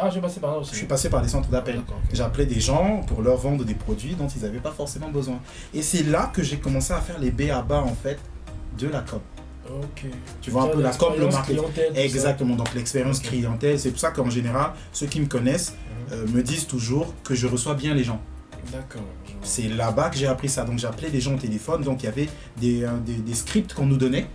Ah, 0.00 0.08
je 0.10 0.16
vais 0.16 0.20
passer 0.20 0.40
par 0.40 0.52
là 0.52 0.58
aussi. 0.58 0.72
Je 0.72 0.76
suis 0.76 0.86
passé 0.86 1.08
par 1.10 1.22
les 1.22 1.28
centres 1.28 1.48
d'appel. 1.48 1.76
D'accord, 1.76 1.96
ok. 2.04 2.10
J'appelais 2.14 2.46
des 2.46 2.60
gens 2.60 3.00
pour 3.06 3.22
leur 3.22 3.36
vendre 3.36 3.64
des 3.64 3.74
produits 3.74 4.14
dont 4.14 4.28
ils 4.28 4.42
n'avaient 4.42 4.58
pas 4.60 4.70
forcément 4.70 5.08
besoin. 5.08 5.38
Et 5.74 5.82
c'est 5.82 6.02
là 6.04 6.30
que 6.32 6.42
j'ai 6.42 6.58
commencé 6.58 6.92
à 6.92 7.00
faire 7.00 7.18
les 7.18 7.30
B 7.30 7.50
à 7.50 7.62
bas 7.62 7.80
en 7.82 7.94
fait 7.94 8.18
de 8.78 8.88
la 8.88 9.00
com. 9.00 9.20
Ok. 9.70 10.04
Tu 10.40 10.50
vois 10.50 10.62
un 10.62 10.68
peu 10.68 10.80
la 10.80 10.92
com, 10.92 11.12
le 11.18 11.26
marketing. 11.26 11.62
Exactement, 11.94 12.54
donc 12.56 12.72
l'expérience 12.74 13.20
clientèle, 13.20 13.78
c'est 13.78 13.90
pour 13.90 14.00
ça 14.00 14.10
qu'en 14.12 14.30
général, 14.30 14.70
ceux 14.92 15.06
qui 15.06 15.20
me 15.20 15.26
connaissent 15.26 15.74
Mhm. 16.10 16.14
euh, 16.14 16.26
me 16.28 16.42
disent 16.42 16.66
toujours 16.66 17.12
que 17.24 17.34
je 17.34 17.46
reçois 17.46 17.74
bien 17.74 17.92
les 17.92 18.04
gens. 18.04 18.20
D'accord. 18.72 19.02
C'est 19.42 19.68
là-bas 19.68 20.08
que 20.10 20.16
j'ai 20.16 20.26
appris 20.26 20.48
ça. 20.48 20.64
Donc 20.64 20.78
j'appelais 20.78 21.08
les 21.10 21.20
gens 21.20 21.34
au 21.34 21.38
téléphone, 21.38 21.82
donc 21.82 22.02
il 22.02 22.06
y 22.06 22.08
avait 22.08 22.28
des, 22.56 22.84
euh, 22.84 22.98
des, 23.04 23.14
des 23.14 23.34
scripts 23.34 23.74
qu'on 23.74 23.86
nous 23.86 23.96
donnait. 23.96 24.26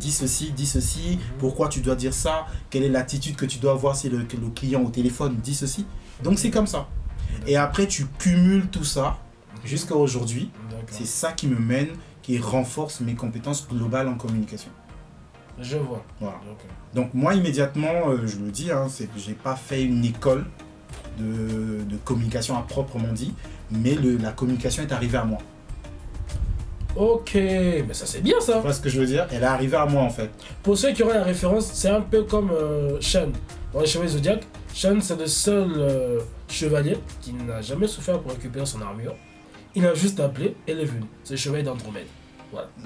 Dis 0.00 0.10
ceci, 0.12 0.50
dis 0.52 0.66
ceci, 0.66 1.18
pourquoi 1.38 1.68
tu 1.68 1.80
dois 1.80 1.94
dire 1.94 2.14
ça, 2.14 2.46
quelle 2.70 2.82
est 2.84 2.88
l'attitude 2.88 3.36
que 3.36 3.44
tu 3.44 3.58
dois 3.58 3.72
avoir 3.72 3.94
si 3.94 4.08
le, 4.08 4.24
client 4.54 4.82
au 4.82 4.88
téléphone 4.88 5.36
dit 5.42 5.54
ceci. 5.54 5.84
Donc 6.24 6.38
c'est 6.38 6.50
comme 6.50 6.66
ça. 6.66 6.88
Et 7.46 7.56
après 7.56 7.86
tu 7.86 8.06
cumules 8.18 8.66
tout 8.68 8.84
ça 8.84 9.18
jusqu'à 9.64 9.94
aujourd'hui. 9.94 10.50
C'est 10.90 11.06
ça 11.06 11.32
qui 11.32 11.46
me 11.46 11.58
mène, 11.58 11.88
qui 12.22 12.38
renforce 12.38 13.00
mes 13.00 13.14
compétences 13.14 13.68
globales 13.68 14.08
en 14.08 14.14
communication. 14.14 14.70
Je 15.60 15.76
vois. 15.76 16.02
Voilà. 16.18 16.40
Donc 16.94 17.12
moi 17.12 17.34
immédiatement, 17.34 18.08
euh, 18.08 18.26
je 18.26 18.38
le 18.38 18.50
dis, 18.50 18.70
hein, 18.72 18.86
c'est 18.88 19.04
que 19.06 19.18
j'ai 19.18 19.34
pas 19.34 19.54
fait 19.56 19.82
une 19.84 20.04
école 20.04 20.46
de, 21.18 21.84
de 21.84 21.96
communication 22.04 22.56
à 22.56 22.62
proprement 22.62 23.12
dit, 23.12 23.34
mais 23.70 23.94
le- 23.94 24.16
la 24.16 24.32
communication 24.32 24.82
est 24.82 24.92
arrivée 24.92 25.18
à 25.18 25.24
moi. 25.24 25.38
Ok, 26.96 27.34
mais 27.34 27.84
ça 27.92 28.04
c'est 28.06 28.20
bien 28.20 28.40
ça. 28.40 28.54
Tu 28.54 28.60
vois 28.60 28.72
ce 28.72 28.80
que 28.80 28.88
je 28.88 28.98
veux 29.00 29.06
dire? 29.06 29.26
Elle 29.30 29.42
est 29.42 29.46
arrivée 29.46 29.76
à 29.76 29.86
moi 29.86 30.02
en 30.02 30.10
fait. 30.10 30.30
Pour 30.62 30.76
ceux 30.76 30.92
qui 30.92 31.02
auraient 31.02 31.18
la 31.18 31.24
référence, 31.24 31.70
c'est 31.72 31.88
un 31.88 32.00
peu 32.00 32.24
comme 32.24 32.50
euh, 32.50 33.00
Shen. 33.00 33.32
Dans 33.72 33.80
les 33.80 33.86
Chevaliers 33.86 34.10
Zodiac, 34.12 34.42
Shen 34.74 35.00
c'est 35.00 35.16
le 35.18 35.26
seul 35.26 35.70
euh, 35.76 36.18
chevalier 36.48 36.96
qui 37.20 37.32
n'a 37.32 37.62
jamais 37.62 37.86
souffert 37.86 38.18
pour 38.20 38.32
récupérer 38.32 38.66
son 38.66 38.82
armure. 38.82 39.14
Il 39.76 39.86
a 39.86 39.94
juste 39.94 40.18
appelé 40.18 40.56
et 40.66 40.72
il 40.72 40.80
est 40.80 40.84
venu. 40.84 41.04
C'est 41.22 41.34
le 41.34 41.38
chevalier 41.38 41.62
d'Andromède. 41.62 42.06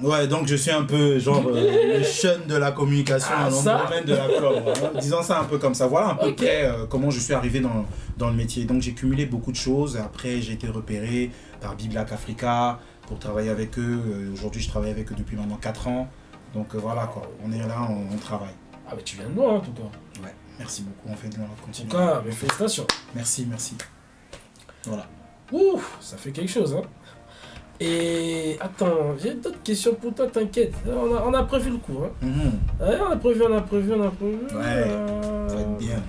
Ouais, 0.03 0.27
donc 0.27 0.47
je 0.47 0.57
suis 0.57 0.71
un 0.71 0.83
peu 0.83 1.19
genre 1.19 1.43
euh, 1.47 1.99
le 1.99 2.05
chun 2.05 2.41
de 2.47 2.55
la 2.55 2.71
communication 2.73 3.31
Ah, 3.35 3.49
dans 3.49 3.57
ça 3.57 3.79
le 3.79 3.85
domaine 3.89 4.05
de 4.05 4.13
la 4.15 4.39
com. 4.39 4.55
hein. 4.67 4.99
Disons 5.01 5.23
ça 5.23 5.41
un 5.41 5.45
peu 5.45 5.57
comme 5.57 5.73
ça. 5.73 5.87
Voilà 5.87 6.11
un 6.11 6.15
peu 6.17 6.35
près 6.35 6.67
euh, 6.67 6.85
comment 6.87 7.09
je 7.09 7.19
suis 7.19 7.33
arrivé 7.33 7.61
dans, 7.61 7.87
dans 8.19 8.29
le 8.29 8.37
métier. 8.37 8.67
Donc 8.67 8.83
j'ai 8.83 8.93
cumulé 8.93 9.25
beaucoup 9.25 9.51
de 9.53 9.57
choses. 9.57 9.97
Après 9.97 10.43
j'ai 10.43 10.53
été 10.53 10.69
repéré 10.69 11.31
par 11.63 11.75
Biblac 11.77 12.13
Africa 12.13 12.79
pour 13.07 13.19
travailler 13.19 13.51
avec 13.51 13.79
eux. 13.79 14.03
Euh, 14.07 14.33
Aujourd'hui 14.33 14.61
je 14.63 14.69
travaille 14.69 14.91
avec 14.91 15.11
eux 15.11 15.15
depuis 15.17 15.37
maintenant 15.37 15.57
4 15.57 15.89
ans. 15.89 16.09
Donc 16.55 16.75
euh, 16.75 16.79
voilà 16.79 17.07
quoi, 17.07 17.23
on 17.45 17.51
est 17.53 17.59
là, 17.59 17.87
on, 17.89 18.15
on 18.15 18.19
travaille. 18.19 18.55
Ah, 18.89 18.93
mais 18.97 19.03
tu 19.03 19.17
viens 19.17 19.29
de 19.29 19.35
loin 19.35 19.55
en 19.55 19.61
tout 19.61 19.73
cas. 19.73 19.83
Ouais, 20.23 20.35
merci 20.59 20.83
beaucoup. 20.83 21.09
On 21.09 21.17
fait 21.17 21.29
de 21.29 21.37
la 21.39 21.45
En 21.45 21.49
tout 21.73 21.87
cas, 21.89 22.23
mais 22.25 22.31
félicitations. 22.33 22.87
Merci, 23.15 23.47
merci. 23.49 23.77
Voilà. 24.85 25.07
Ouh, 25.53 25.81
ça 26.01 26.17
fait 26.17 26.31
quelque 26.33 26.51
chose, 26.51 26.75
hein. 26.75 26.83
Et 27.81 28.57
attends, 28.61 29.17
j'ai 29.21 29.35
d'autres 29.35 29.63
questions 29.63 29.95
pour 29.95 30.15
toi, 30.15 30.27
t'inquiète. 30.29 30.73
On 30.87 31.15
a, 31.17 31.23
on 31.27 31.35
a 31.35 31.43
prévu 31.43 31.71
le 31.71 31.79
coup, 31.79 31.99
hein. 32.05 32.11
Mhm. 32.23 32.53
Ouais, 32.81 32.99
on 33.01 33.11
a 33.11 33.17
prévu, 33.17 33.43
on 33.43 33.57
a 33.57 33.61
prévu, 33.63 33.93
on 33.95 34.03
a 34.07 34.11
prévu. 34.11 34.37
Ouais, 34.55 34.85
Euh, 34.87 35.49
Ça 35.49 35.55
va 35.57 35.61
être 35.63 35.77
bien. 35.79 36.03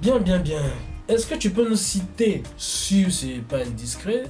Bien, 0.00 0.18
bien, 0.20 0.38
bien. 0.38 0.60
Est-ce 1.08 1.26
que 1.26 1.34
tu 1.36 1.50
peux 1.50 1.68
nous 1.68 1.76
citer, 1.76 2.42
si 2.56 3.10
c'est 3.12 3.40
pas 3.48 3.58
indiscret, 3.58 4.24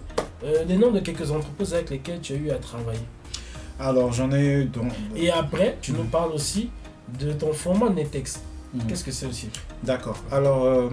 euh, 0.44 0.64
les 0.68 0.76
noms 0.76 0.90
de 0.90 1.00
quelques 1.00 1.30
entreprises 1.30 1.72
avec 1.74 1.90
lesquelles 1.90 2.20
tu 2.20 2.34
as 2.34 2.36
eu 2.36 2.50
à 2.50 2.56
travailler 2.56 3.00
Alors, 3.80 4.12
j'en 4.12 4.30
ai 4.30 4.64
donc. 4.64 4.92
Et 5.14 5.30
après, 5.30 5.78
tu 5.80 5.92
Mhm. 5.92 5.98
nous 5.98 6.04
parles 6.04 6.32
aussi 6.32 6.70
de 7.18 7.32
ton 7.32 7.52
format 7.52 7.88
Netex. 7.90 8.42
Mhm. 8.74 8.82
Qu'est-ce 8.86 9.04
que 9.04 9.10
c'est 9.12 9.26
aussi 9.26 9.48
D'accord. 9.82 10.18
Alors, 10.30 10.64
euh, 10.64 10.90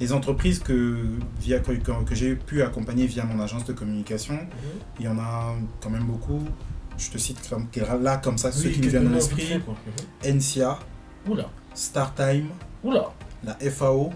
les 0.00 0.12
entreprises 0.12 0.58
que, 0.58 0.96
via, 1.40 1.60
que, 1.60 1.72
j'ai 2.14 2.34
pu 2.34 2.62
accompagner 2.62 3.06
via 3.06 3.24
mon 3.24 3.40
agence 3.40 3.64
de 3.64 3.72
communication, 3.72 4.36
il 4.98 5.04
y 5.04 5.08
en 5.08 5.18
a 5.18 5.54
quand 5.80 5.90
même 5.90 6.04
beaucoup. 6.04 6.42
Je 6.98 7.08
te 7.10 7.18
cite 7.18 7.48
comme, 7.48 7.68
là 8.02 8.16
comme 8.16 8.36
ça, 8.36 8.50
ceux 8.50 8.70
qui 8.70 8.80
me 8.80 8.88
viennent 8.88 9.06
à 9.06 9.14
l'esprit. 9.14 9.60
Mhm. 10.24 10.36
NCA, 10.38 10.78
Oula, 11.28 11.48
StarTime, 11.72 12.48
oula. 12.82 13.12
la 13.44 13.54
FAO, 13.70 14.10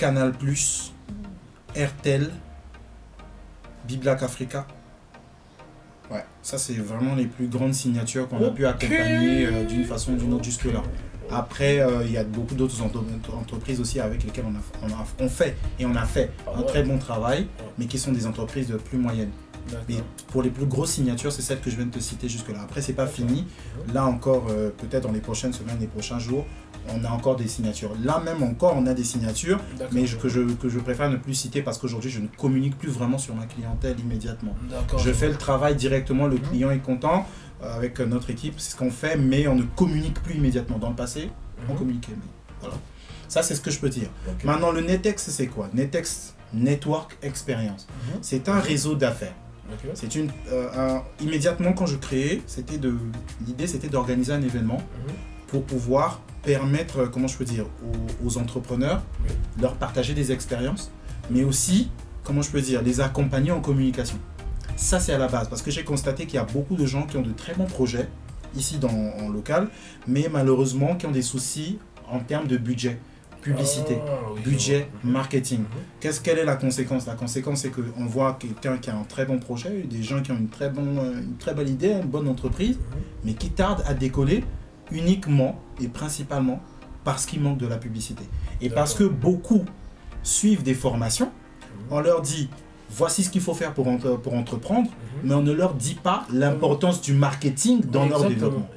Canal+, 0.00 0.32
RTL, 1.76 2.30
Biblac 3.86 4.22
Africa. 4.22 4.66
Ouais, 6.10 6.24
ça 6.40 6.56
c'est 6.56 6.72
vraiment 6.72 7.14
les 7.14 7.26
plus 7.26 7.48
grandes 7.48 7.74
signatures 7.74 8.26
qu'on 8.26 8.42
a 8.42 8.50
pu 8.50 8.64
accompagner 8.64 9.44
euh, 9.46 9.66
d'une 9.66 9.84
façon 9.84 10.12
ou 10.14 10.16
d'une 10.16 10.32
autre 10.32 10.44
jusque-là. 10.44 10.82
Après, 11.30 11.80
euh, 11.80 12.02
il 12.06 12.12
y 12.12 12.16
a 12.16 12.24
beaucoup 12.24 12.54
d'autres 12.54 12.80
entre- 12.82 13.04
entreprises 13.36 13.78
aussi 13.78 14.00
avec 14.00 14.24
lesquelles 14.24 14.46
on, 14.48 14.54
a, 14.54 14.88
on, 14.88 14.94
a- 14.94 15.06
on 15.20 15.28
fait 15.28 15.58
et 15.78 15.84
on 15.84 15.94
a 15.94 16.06
fait 16.06 16.30
Ah 16.46 16.52
un 16.56 16.60
ouais. 16.60 16.66
très 16.66 16.82
bon 16.82 16.96
travail, 16.96 17.46
mais 17.76 17.84
qui 17.84 17.98
sont 17.98 18.12
des 18.12 18.26
entreprises 18.26 18.68
de 18.68 18.78
plus 18.78 18.96
moyennes. 18.96 19.30
Mais 19.86 19.96
pour 20.28 20.42
les 20.42 20.48
plus 20.50 20.64
grosses 20.64 20.92
signatures, 20.92 21.30
c'est 21.30 21.42
celles 21.42 21.60
que 21.60 21.68
je 21.70 21.76
viens 21.76 21.84
de 21.84 21.90
te 21.90 22.00
citer 22.00 22.26
jusque-là. 22.26 22.60
Après, 22.62 22.80
c'est 22.80 22.94
pas 22.94 23.06
fini. 23.06 23.46
Là 23.92 24.06
encore, 24.06 24.46
euh, 24.48 24.70
peut-être 24.70 25.02
dans 25.02 25.12
les 25.12 25.20
prochaines 25.20 25.52
semaines, 25.52 25.76
les 25.78 25.86
prochains 25.86 26.18
jours, 26.18 26.46
on 26.88 27.04
a 27.04 27.08
encore 27.10 27.36
des 27.36 27.46
signatures. 27.48 27.92
Là 28.02 28.20
même 28.24 28.42
encore, 28.42 28.74
on 28.76 28.86
a 28.86 28.94
des 28.94 29.04
signatures, 29.04 29.60
mais 29.92 30.06
je- 30.06 30.16
que, 30.16 30.28
je, 30.28 30.40
que 30.40 30.68
je 30.68 30.78
préfère 30.78 31.10
ne 31.10 31.16
plus 31.16 31.34
citer 31.34 31.62
parce 31.62 31.78
qu'aujourd'hui, 31.78 32.10
je 32.10 32.20
ne 32.20 32.26
communique 32.26 32.76
plus 32.78 32.88
vraiment 32.90 33.18
sur 33.18 33.34
ma 33.34 33.46
clientèle 33.46 33.98
immédiatement. 34.00 34.54
Je 34.98 35.12
fais 35.12 35.28
le 35.28 35.36
travail 35.36 35.76
directement, 35.76 36.26
le 36.26 36.36
Mhm. 36.36 36.42
client 36.42 36.70
est 36.70 36.78
content 36.80 37.26
euh, 37.62 37.76
avec 37.76 38.00
notre 38.00 38.30
équipe, 38.30 38.54
c'est 38.58 38.70
ce 38.72 38.76
qu'on 38.76 38.90
fait, 38.90 39.16
mais 39.16 39.46
on 39.46 39.54
ne 39.54 39.62
communique 39.64 40.22
plus 40.22 40.36
immédiatement. 40.36 40.78
Dans 40.78 40.88
le 40.88 40.96
passé, 40.96 41.30
on 41.68 41.72
Mhm. 41.72 41.78
communiquait. 41.78 42.12
Mais 42.16 42.26
voilà. 42.60 42.76
Ça, 43.28 43.42
c'est 43.42 43.54
ce 43.54 43.60
que 43.60 43.70
je 43.70 43.78
peux 43.78 43.90
dire. 43.90 44.08
Maintenant, 44.44 44.72
le 44.72 44.80
Netex, 44.80 45.28
c'est 45.30 45.46
quoi? 45.46 45.68
Netex 45.74 46.34
Network 46.54 47.16
Experience. 47.22 47.86
Mhm. 47.90 48.18
C'est 48.22 48.48
un 48.48 48.58
réseau 48.58 48.94
d'affaires. 48.94 49.34
C'est 49.94 50.16
une 50.16 50.30
euh, 50.50 50.68
un- 50.98 51.02
immédiatement 51.22 51.72
quand 51.74 51.86
je 51.86 51.94
créais, 51.96 52.42
c'était 52.48 52.76
de 52.78 52.92
l'idée 53.46 53.68
c'était 53.68 53.86
d'organiser 53.88 54.32
un 54.32 54.42
événement 54.42 54.82
pour 55.46 55.62
pouvoir 55.62 56.20
permettre 56.42 56.98
euh, 57.00 57.06
comment 57.06 57.26
je 57.28 57.36
peux 57.36 57.44
dire 57.44 57.66
aux, 58.22 58.26
aux 58.26 58.38
entrepreneurs 58.38 59.02
Oui. 59.24 59.34
leur 59.60 59.74
partager 59.74 60.14
des 60.14 60.32
expériences, 60.32 60.90
mais 61.30 61.44
aussi 61.44 61.90
comment 62.24 62.42
je 62.42 62.50
peux 62.50 62.60
dire 62.60 62.82
les 62.82 63.00
accompagner 63.00 63.50
en 63.52 63.60
communication. 63.60 64.18
Ça 64.76 65.00
c'est 65.00 65.12
à 65.12 65.18
la 65.18 65.28
base 65.28 65.48
parce 65.48 65.62
que 65.62 65.70
j'ai 65.70 65.84
constaté 65.84 66.26
qu'il 66.26 66.36
y 66.36 66.38
a 66.38 66.44
beaucoup 66.44 66.76
de 66.76 66.86
gens 66.86 67.06
qui 67.06 67.16
ont 67.16 67.22
de 67.22 67.32
très 67.32 67.54
bons 67.54 67.66
projets 67.66 68.08
ici 68.56 68.78
dans 68.78 68.88
en 68.88 69.28
local, 69.28 69.68
mais 70.06 70.28
malheureusement 70.30 70.96
qui 70.96 71.06
ont 71.06 71.10
des 71.12 71.22
soucis 71.22 71.78
en 72.10 72.18
termes 72.20 72.46
de 72.48 72.56
budget, 72.56 72.98
publicité 73.42 73.98
Ah, 74.06 74.10
oui, 74.34 74.40
budget, 74.42 74.88
marketing. 75.04 75.60
Mhm. 75.60 75.66
Qu'est-ce 76.00 76.20
quelle 76.20 76.38
est 76.38 76.44
la 76.44 76.56
conséquence? 76.56 77.06
La 77.06 77.14
conséquence 77.14 77.60
c'est 77.60 77.70
qu'on 77.70 78.06
voit 78.06 78.36
quelqu'un 78.40 78.76
qui 78.78 78.90
a 78.90 78.96
un 78.96 79.04
très 79.04 79.24
bon 79.26 79.38
projet, 79.38 79.82
des 79.88 80.02
gens 80.02 80.20
qui 80.22 80.32
ont 80.32 80.36
une 80.38 80.48
très, 80.48 80.68
bon, 80.70 80.82
une 81.14 81.36
très 81.38 81.54
belle 81.54 81.68
idée, 81.68 81.90
une 81.92 82.08
bonne 82.08 82.28
entreprise, 82.28 82.76
Mhm. 82.76 82.82
mais 83.24 83.34
qui 83.34 83.50
tardent 83.50 83.84
à 83.86 83.94
décoller 83.94 84.44
uniquement 84.92 85.58
et 85.80 85.88
principalement 85.88 86.60
parce 87.04 87.26
qu'il 87.26 87.40
manque 87.40 87.58
de 87.58 87.66
la 87.66 87.76
publicité. 87.78 88.24
Et 88.60 88.68
parce 88.70 88.94
que 88.94 89.04
beaucoup 89.04 89.64
suivent 90.22 90.62
des 90.62 90.74
formations, 90.74 91.26
Mhm. 91.26 91.86
on 91.92 92.00
leur 92.00 92.20
dit 92.22 92.48
voici 92.90 93.22
ce 93.22 93.30
qu'il 93.30 93.40
faut 93.40 93.54
faire 93.54 93.72
pour, 93.72 93.86
entre- 93.88 94.16
pour 94.18 94.34
entreprendre, 94.34 94.88
Mhm. 94.90 95.20
mais 95.28 95.34
on 95.34 95.42
ne 95.42 95.52
leur 95.52 95.74
dit 95.74 95.94
pas 95.94 96.26
l'importance 96.32 97.00
du 97.00 97.12
marketing 97.14 97.80
dans 97.90 98.06
leur 98.06 98.24
développement. 98.28 98.68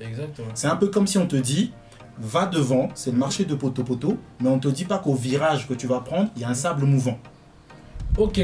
C'est 0.54 0.68
un 0.68 0.76
peu 0.76 0.88
comme 0.88 1.08
si 1.08 1.18
on 1.18 1.26
te 1.28 1.36
dit 1.36 1.72
va 2.20 2.46
devant, 2.46 2.90
c'est 2.94 3.12
le 3.12 3.18
marché 3.18 3.44
de 3.44 3.56
poteau-poteau, 3.56 4.18
mais 4.40 4.48
on 4.50 4.60
te 4.60 4.68
dit 4.68 4.86
pas 4.86 5.00
qu'au 5.00 5.16
virage 5.16 5.68
que 5.68 5.74
tu 5.74 5.88
vas 5.88 6.00
prendre, 6.00 6.30
il 6.36 6.44
y 6.44 6.46
a 6.46 6.50
un 6.50 6.54
sable 6.54 6.86
mouvant. 6.86 7.18
Ok. 8.18 8.40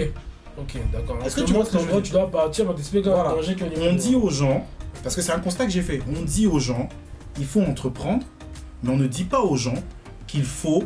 Ok, 0.58 0.78
d'accord. 0.92 1.18
Est-ce 1.24 1.36
que 1.36 1.42
que 1.42 1.46
tu 1.46 1.54
ce 1.54 1.78
que 1.78 1.92
gros, 1.92 2.02
tu 2.02 2.12
dois 2.12 2.30
partir, 2.30 2.70
un 2.70 2.74
Voilà. 3.04 3.36
On 3.80 3.94
dit 3.96 4.16
aux 4.16 4.30
gens, 4.30 4.66
parce 5.04 5.16
que 5.16 5.22
c'est 5.22 5.32
un 5.32 5.40
constat 5.40 5.66
que 5.66 5.72
j'ai 5.72 5.84
fait, 5.84 6.02
on 6.10 6.24
dit 6.24 6.48
aux 6.48 6.60
gens, 6.60 6.90
il 7.38 7.46
faut 7.46 7.62
entreprendre, 7.62 8.26
mais 8.84 8.90
on 8.92 8.98
ne 8.98 9.08
dit 9.08 9.26
pas 9.26 9.42
aux 9.42 9.56
gens 9.56 9.76
qu'il 10.28 10.44
faut, 10.44 10.84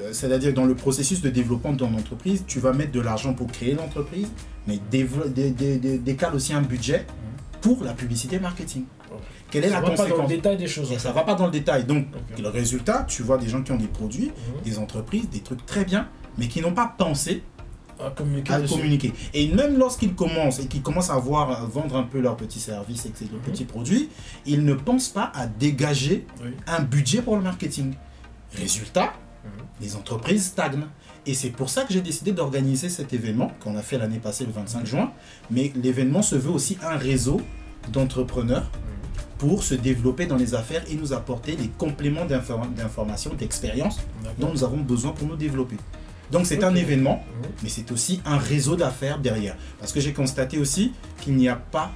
euh, 0.00 0.12
c'est-à-dire 0.12 0.52
dans 0.54 0.64
le 0.64 0.74
processus 0.74 1.20
de 1.20 1.30
développement 1.30 1.72
de 1.72 1.78
ton 1.78 1.94
entreprise, 1.94 2.44
tu 2.46 2.58
vas 2.60 2.72
mettre 2.72 2.92
de 2.92 3.00
l'argent 3.00 3.34
pour 3.34 3.48
créer 3.48 3.74
l'entreprise, 3.74 4.28
mais 4.66 4.78
décale 5.98 6.34
aussi 6.34 6.52
un 6.52 6.62
budget 6.62 7.06
pour 7.60 7.84
la 7.84 7.92
publicité 7.92 8.38
marketing. 8.38 8.84
Quelle 9.50 9.64
est 9.64 9.68
Ça 9.68 9.80
la 9.80 9.80
va 9.82 9.90
pas 9.94 10.08
dans 10.08 10.22
le 10.22 10.28
détail 10.28 10.56
des 10.56 10.66
choses. 10.66 10.90
Et 10.92 10.98
ça 10.98 11.12
va 11.12 11.22
pas 11.22 11.34
dans 11.34 11.44
le 11.46 11.52
détail. 11.52 11.84
Donc, 11.84 12.06
le 12.40 12.48
résultat, 12.48 13.04
tu 13.06 13.22
vois 13.22 13.36
des 13.36 13.48
gens 13.48 13.62
qui 13.62 13.70
ont 13.72 13.76
des 13.76 13.86
produits, 13.86 14.28
Mhm. 14.28 14.62
des 14.64 14.78
entreprises, 14.78 15.28
des 15.28 15.40
trucs 15.40 15.64
très 15.66 15.84
bien, 15.84 16.08
mais 16.38 16.48
qui 16.48 16.62
n'ont 16.62 16.72
pas 16.72 16.94
pensé 16.96 17.42
À 18.04 18.10
communiquer 18.10 18.52
à 18.52 18.60
dessus. 18.60 18.74
communiquer. 18.74 19.12
Et 19.34 19.48
même 19.48 19.78
lorsqu'ils 19.78 20.14
commencent 20.14 20.58
et 20.60 20.66
qu'ils 20.66 20.82
commencent 20.82 21.10
à 21.10 21.18
voir, 21.18 21.50
à 21.50 21.64
vendre 21.66 21.96
un 21.96 22.02
peu 22.02 22.20
leurs 22.20 22.36
petits 22.36 22.60
services 22.60 23.06
et 23.06 23.12
leurs 23.30 23.40
petits 23.42 23.64
produits, 23.64 24.08
ils 24.46 24.64
ne 24.64 24.74
pensent 24.74 25.08
pas 25.08 25.30
à 25.34 25.46
dégager 25.46 26.26
Oui. 26.42 26.50
un 26.66 26.82
budget 26.82 27.22
pour 27.22 27.36
le 27.36 27.42
marketing. 27.42 27.94
Résultat, 28.54 29.12
Mhm. 29.44 29.50
les 29.80 29.96
entreprises 29.96 30.46
stagnent. 30.46 30.86
Et 31.26 31.34
c'est 31.34 31.50
pour 31.50 31.70
ça 31.70 31.84
que 31.84 31.92
j'ai 31.92 32.00
décidé 32.00 32.32
d'organiser 32.32 32.88
cet 32.88 33.12
événement 33.12 33.52
qu'on 33.60 33.76
a 33.76 33.82
fait 33.82 33.96
l'année 33.98 34.18
passée 34.18 34.44
le 34.44 34.52
25 34.52 34.84
juin. 34.86 35.12
Mais 35.50 35.72
l'événement 35.76 36.22
se 36.22 36.34
veut 36.36 36.50
aussi 36.50 36.76
un 36.82 36.96
réseau 36.96 37.40
d'entrepreneurs 37.92 38.70
pour 39.38 39.62
se 39.64 39.74
développer 39.74 40.26
dans 40.26 40.36
les 40.36 40.54
affaires 40.54 40.84
et 40.90 40.94
nous 40.94 41.12
apporter 41.12 41.56
les 41.56 41.68
compléments 41.68 42.24
d'infor- 42.26 42.68
d'information, 42.76 43.34
d'expérience 43.34 43.98
dont 44.38 44.50
nous 44.52 44.62
avons 44.64 44.76
besoin 44.78 45.12
pour 45.12 45.26
nous 45.26 45.36
développer. 45.36 45.76
Donc 46.32 46.46
c'est 46.46 46.64
un 46.64 46.74
événement 46.74 47.22
Mhm. 47.28 47.50
mais 47.62 47.68
c'est 47.68 47.92
aussi 47.92 48.20
un 48.24 48.38
réseau 48.38 48.74
d'affaires 48.74 49.18
derrière. 49.18 49.56
Parce 49.78 49.92
que 49.92 50.00
j'ai 50.00 50.12
constaté 50.12 50.58
aussi 50.58 50.92
qu'il 51.20 51.36
n'y 51.36 51.48
a 51.48 51.56
pas 51.56 51.92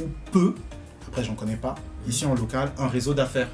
ou 0.00 0.04
peu, 0.32 0.54
après 1.08 1.24
j'en 1.24 1.34
connais 1.34 1.56
pas, 1.56 1.74
ici 2.08 2.24
en 2.24 2.34
local, 2.34 2.70
un 2.78 2.88
réseau 2.88 3.12
d'affaires. 3.12 3.48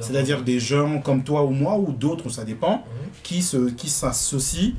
C'est-à-dire 0.00 0.42
des 0.42 0.58
gens 0.58 1.00
comme 1.00 1.22
toi 1.22 1.44
ou 1.44 1.50
moi 1.50 1.76
ou 1.78 1.92
d'autres, 1.92 2.28
ça 2.28 2.44
dépend, 2.44 2.78
Mhm. 2.78 3.10
qui 3.22 3.40
se 3.42 3.70
qui 3.70 3.88
s'associent, 3.88 4.72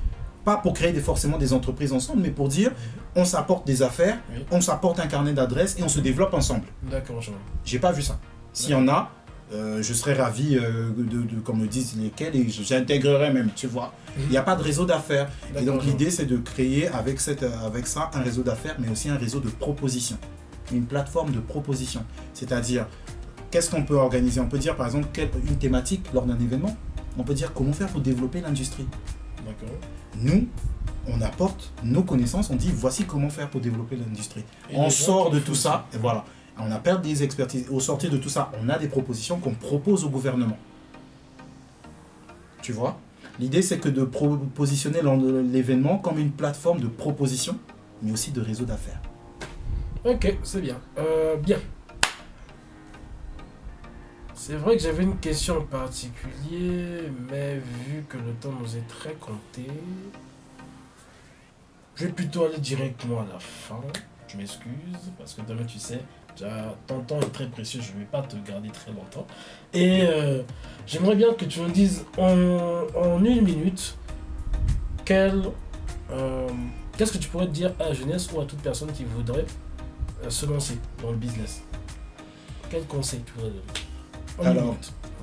pas 0.46 0.58
pour 0.58 0.74
créer 0.74 0.92
des, 0.92 1.00
forcément 1.02 1.38
des 1.38 1.54
entreprises 1.54 1.94
ensemble, 1.94 2.22
mais 2.22 2.30
pour 2.32 2.48
dire 2.50 2.72
on 3.16 3.26
s'apporte 3.26 3.66
des 3.68 3.82
affaires, 3.84 4.18
Oui. 4.34 4.46
on 4.52 4.62
s'apporte 4.62 5.00
un 5.00 5.08
carnet 5.08 5.34
d'adresses 5.34 5.76
et 5.80 5.84
on 5.84 5.90
se 5.90 6.00
développe 6.00 6.34
ensemble. 6.34 6.64
D'accord, 6.84 7.20
je 7.22 7.32
vois. 7.32 7.40
J'ai 7.66 7.80
pas 7.80 7.92
vu 7.92 8.02
ça. 8.02 8.20
S'il 8.54 8.72
y 8.72 8.76
en 8.76 8.88
a, 8.88 9.12
euh, 9.54 9.82
je 9.84 9.94
serais 9.94 10.14
ravi 10.14 10.58
euh, 10.58 10.90
de, 10.98 11.24
de- 11.24 11.40
comme 11.42 11.62
le 11.62 11.68
disent 11.68 11.96
lesquels, 11.98 12.36
et 12.36 12.48
j'intégrerai 12.50 13.32
même, 13.34 13.50
tu 13.56 13.68
vois. 13.68 13.94
Il 14.18 14.30
n'y 14.30 14.38
a 14.38 14.42
pas 14.44 14.56
de 14.56 14.64
réseau 14.64 14.86
d'affaires. 14.86 15.30
Et 15.58 15.64
donc 15.66 15.84
l'idée 15.86 16.12
c'est 16.12 16.26
de 16.26 16.38
créer 16.38 16.88
avec, 16.88 17.20
cette, 17.20 17.44
euh, 17.44 17.66
avec 17.66 17.88
ça 17.88 18.10
un 18.14 18.22
réseau 18.22 18.44
d'affaires, 18.44 18.76
mais 18.80 18.90
aussi 18.90 19.10
un 19.10 19.18
réseau 19.18 19.40
de 19.40 19.50
propositions. 19.50 20.18
Une 20.72 20.86
plateforme 20.86 21.32
de 21.32 21.40
propositions. 21.40 22.04
C'est-à-dire, 22.34 22.88
qu'est-ce 23.50 23.70
qu'on 23.70 23.84
peut 23.84 23.96
organiser? 23.98 24.40
On 24.40 24.48
peut 24.48 24.58
dire 24.60 24.76
par 24.78 24.86
exemple 24.86 25.08
quelle- 25.12 25.30
une 25.48 25.58
thématique 25.58 26.06
lors 26.14 26.26
d'un 26.26 26.40
événement. 26.40 26.78
On 27.18 27.24
peut 27.24 27.34
dire 27.34 27.52
comment 27.54 27.74
faire 27.74 27.88
pour 27.90 28.00
développer 28.02 28.40
l'industrie. 28.40 28.88
D'accord. 29.46 29.76
Nous, 30.18 30.48
on 31.08 31.20
apporte 31.22 31.74
nos 31.84 32.04
connaissances, 32.04 32.50
on 32.52 32.56
dit 32.56 32.72
voici 32.74 33.04
comment 33.04 33.30
faire 33.30 33.50
pour 33.50 33.60
développer 33.60 33.98
l'industrie. 33.98 34.44
On 34.74 34.90
sort 34.90 35.30
de 35.32 35.40
tout 35.40 35.56
ça, 35.56 35.88
et 35.94 35.98
voilà. 35.98 36.24
On 36.64 36.72
appelle 36.72 37.02
des 37.02 37.24
expertises. 37.24 37.68
Au 37.70 37.80
sortir 37.80 38.12
de 38.12 38.18
tout 38.18 38.30
ça, 38.30 38.52
on 38.62 38.70
a 38.70 38.78
des 38.78 38.88
propositions 38.88 39.40
qu'on 39.40 39.54
propose 39.54 40.04
au 40.06 40.10
gouvernement. 40.10 40.58
Tu 42.62 42.72
vois? 42.72 43.00
L'idée, 43.40 43.62
c'est 43.62 43.80
que 43.80 43.90
de 43.90 44.04
positionner 44.04 45.02
l'événement 45.52 45.98
comme 45.98 46.20
une 46.20 46.32
plateforme 46.32 46.80
de 46.80 46.88
proposition, 46.88 47.58
mais 48.04 48.12
aussi 48.12 48.32
de 48.32 48.42
réseau 48.42 48.66
d'affaires. 48.66 49.02
Ok, 50.04 50.36
c'est 50.44 50.62
bien. 50.62 50.80
Euh, 50.98 51.38
bien. 51.38 51.60
C'est 54.36 54.56
vrai 54.56 54.76
que 54.76 54.84
j'avais 54.84 55.04
une 55.04 55.18
question 55.18 55.60
en 55.60 55.66
particulier, 55.66 57.12
mais 57.30 57.56
vu 57.58 58.04
que 58.10 58.18
le 58.18 58.34
temps 58.40 58.52
nous 58.60 58.76
est 58.76 58.88
très 58.88 59.14
compté, 59.14 59.68
je 61.96 62.06
vais 62.06 62.12
plutôt 62.12 62.46
aller 62.46 62.58
directement 62.58 63.22
à 63.22 63.26
la 63.32 63.40
fin. 63.40 63.80
je 64.28 64.38
m'excuse, 64.38 65.12
parce 65.18 65.34
que 65.34 65.42
demain, 65.42 65.66
tu 65.66 65.78
sais, 65.78 66.02
ton 66.88 67.02
temps 67.02 67.20
est 67.20 67.32
très 67.32 67.48
précieux, 67.48 67.82
je 67.82 67.94
ne 67.94 68.00
vais 68.00 68.06
pas 68.06 68.22
te 68.22 68.36
garder 68.48 68.70
très 68.70 68.92
longtemps. 68.92 69.26
Et 69.74 70.04
euh, 70.04 70.42
j'aimerais 70.86 71.16
bien 71.16 71.34
que 71.34 71.46
tu 71.46 71.62
me 71.62 71.70
dises 71.70 72.06
en, 72.18 73.24
une 73.24 73.42
minute 73.42 73.98
quel, 75.06 75.44
euh, 76.12 76.48
qu'est-ce 76.98 77.14
que 77.14 77.18
tu 77.18 77.30
pourrais 77.30 77.48
dire 77.48 77.74
à 77.80 77.90
la 77.90 77.94
jeunesse 77.94 78.30
ou 78.34 78.40
à 78.40 78.46
toute 78.46 78.60
personne 78.60 78.92
qui 78.92 79.04
voudrait 79.04 79.46
euh, 80.24 80.30
se 80.30 80.46
lancer 80.46 80.78
dans 81.02 81.12
le 81.12 81.18
business? 81.18 81.64
Quel 82.70 82.86
conseil 82.86 83.22
tu 83.26 83.34
pourrais 83.34 83.50
donner? 83.50 83.62
Alors, 84.44 84.76